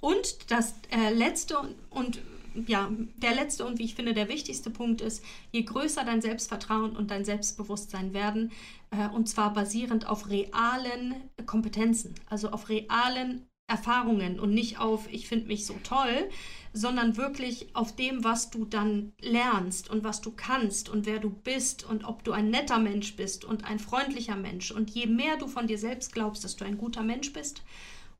Und 0.00 0.50
das 0.50 0.74
äh, 0.90 1.12
letzte 1.12 1.58
und 1.90 2.20
ja, 2.66 2.90
der 3.16 3.34
letzte 3.34 3.66
und 3.66 3.78
wie 3.78 3.84
ich 3.84 3.94
finde 3.94 4.14
der 4.14 4.28
wichtigste 4.28 4.70
Punkt 4.70 5.00
ist, 5.00 5.22
je 5.52 5.62
größer 5.62 6.04
dein 6.04 6.22
Selbstvertrauen 6.22 6.96
und 6.96 7.10
dein 7.10 7.24
Selbstbewusstsein 7.24 8.14
werden, 8.14 8.52
äh, 8.90 9.08
und 9.08 9.28
zwar 9.28 9.52
basierend 9.52 10.08
auf 10.08 10.30
realen 10.30 11.14
Kompetenzen, 11.44 12.14
also 12.30 12.50
auf 12.50 12.68
realen 12.68 13.46
Erfahrungen 13.68 14.38
und 14.38 14.54
nicht 14.54 14.78
auf, 14.78 15.12
ich 15.12 15.28
finde 15.28 15.48
mich 15.48 15.66
so 15.66 15.74
toll, 15.82 16.28
sondern 16.72 17.16
wirklich 17.16 17.74
auf 17.74 17.96
dem, 17.96 18.22
was 18.22 18.50
du 18.50 18.64
dann 18.64 19.12
lernst 19.20 19.90
und 19.90 20.04
was 20.04 20.20
du 20.20 20.30
kannst 20.30 20.88
und 20.88 21.06
wer 21.06 21.18
du 21.18 21.30
bist 21.30 21.84
und 21.84 22.04
ob 22.04 22.22
du 22.22 22.32
ein 22.32 22.50
netter 22.50 22.78
Mensch 22.78 23.16
bist 23.16 23.44
und 23.44 23.64
ein 23.64 23.78
freundlicher 23.78 24.36
Mensch. 24.36 24.70
Und 24.70 24.90
je 24.90 25.06
mehr 25.06 25.36
du 25.36 25.48
von 25.48 25.66
dir 25.66 25.78
selbst 25.78 26.12
glaubst, 26.12 26.44
dass 26.44 26.56
du 26.56 26.64
ein 26.64 26.78
guter 26.78 27.02
Mensch 27.02 27.32
bist 27.32 27.62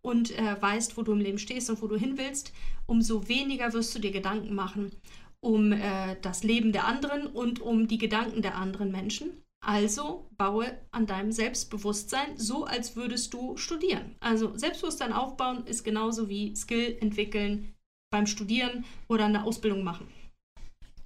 und 0.02 0.36
äh, 0.36 0.60
weißt, 0.60 0.96
wo 0.96 1.02
du 1.02 1.12
im 1.12 1.20
Leben 1.20 1.38
stehst 1.38 1.70
und 1.70 1.80
wo 1.82 1.86
du 1.86 1.96
hin 1.96 2.18
willst, 2.18 2.52
umso 2.86 3.28
weniger 3.28 3.72
wirst 3.72 3.94
du 3.94 3.98
dir 3.98 4.12
Gedanken 4.12 4.54
machen 4.54 4.90
um 5.40 5.72
äh, 5.72 6.16
das 6.22 6.42
Leben 6.42 6.72
der 6.72 6.86
anderen 6.86 7.26
und 7.26 7.60
um 7.60 7.86
die 7.86 7.98
Gedanken 7.98 8.42
der 8.42 8.56
anderen 8.56 8.90
Menschen 8.90 9.30
also 9.66 10.28
baue 10.38 10.78
an 10.92 11.06
deinem 11.06 11.32
Selbstbewusstsein 11.32 12.36
so, 12.36 12.64
als 12.64 12.94
würdest 12.94 13.34
du 13.34 13.56
studieren. 13.56 14.14
Also 14.20 14.56
Selbstbewusstsein 14.56 15.12
aufbauen 15.12 15.66
ist 15.66 15.82
genauso 15.82 16.28
wie 16.28 16.54
Skill 16.54 16.96
entwickeln 17.00 17.74
beim 18.12 18.26
Studieren 18.26 18.84
oder 19.08 19.24
eine 19.24 19.44
Ausbildung 19.44 19.82
machen. 19.82 20.06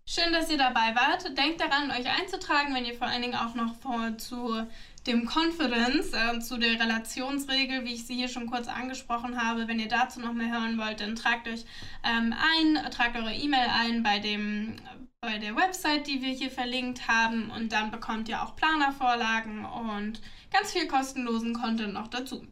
Schön, 0.06 0.32
dass 0.32 0.50
ihr 0.50 0.58
dabei 0.58 0.94
wart. 0.94 1.38
Denkt 1.38 1.60
daran, 1.60 1.90
euch 1.90 2.06
einzutragen, 2.06 2.74
wenn 2.74 2.84
ihr 2.84 2.94
vor 2.94 3.06
allen 3.06 3.22
Dingen 3.22 3.36
auch 3.36 3.54
noch 3.54 3.76
vor, 3.76 4.18
zu 4.18 4.66
dem 5.06 5.26
Confidence, 5.26 6.12
äh, 6.12 6.40
zu 6.40 6.58
der 6.58 6.80
Relationsregel, 6.80 7.84
wie 7.84 7.94
ich 7.94 8.06
sie 8.06 8.16
hier 8.16 8.28
schon 8.28 8.50
kurz 8.50 8.68
angesprochen 8.68 9.40
habe. 9.40 9.68
Wenn 9.68 9.78
ihr 9.78 9.88
dazu 9.88 10.20
noch 10.20 10.34
mehr 10.34 10.52
hören 10.52 10.76
wollt, 10.78 11.00
dann 11.00 11.16
tragt 11.16 11.48
euch 11.48 11.64
ähm, 12.04 12.34
ein, 12.34 12.90
tragt 12.90 13.16
eure 13.16 13.32
E-Mail 13.32 13.68
ein 13.72 14.02
bei 14.02 14.18
dem 14.18 14.76
bei 15.22 15.36
der 15.36 15.54
Website, 15.54 16.06
die 16.06 16.22
wir 16.22 16.32
hier 16.32 16.50
verlinkt 16.50 17.06
haben. 17.06 17.50
Und 17.50 17.72
dann 17.72 17.90
bekommt 17.90 18.28
ihr 18.28 18.42
auch 18.42 18.56
Planervorlagen 18.56 19.66
und 19.66 20.20
ganz 20.50 20.72
viel 20.72 20.88
kostenlosen 20.88 21.54
Content 21.54 21.92
noch 21.92 22.08
dazu. 22.08 22.46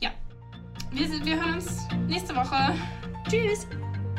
Ja, 0.00 0.10
wir, 0.90 1.08
sind, 1.08 1.24
wir 1.24 1.36
hören 1.36 1.54
uns 1.54 1.88
nächste 2.08 2.36
Woche. 2.36 2.74
Tschüss. 3.28 3.66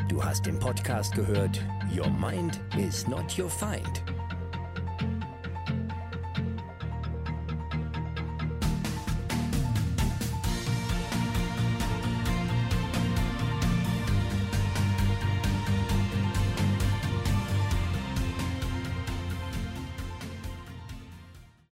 Du 0.08 0.22
hast 0.22 0.44
den 0.44 0.58
Podcast 0.58 1.14
gehört 1.14 1.60
Your 1.96 2.10
Mind 2.10 2.60
is 2.76 3.06
not 3.06 3.38
your 3.38 3.48
find 3.48 4.02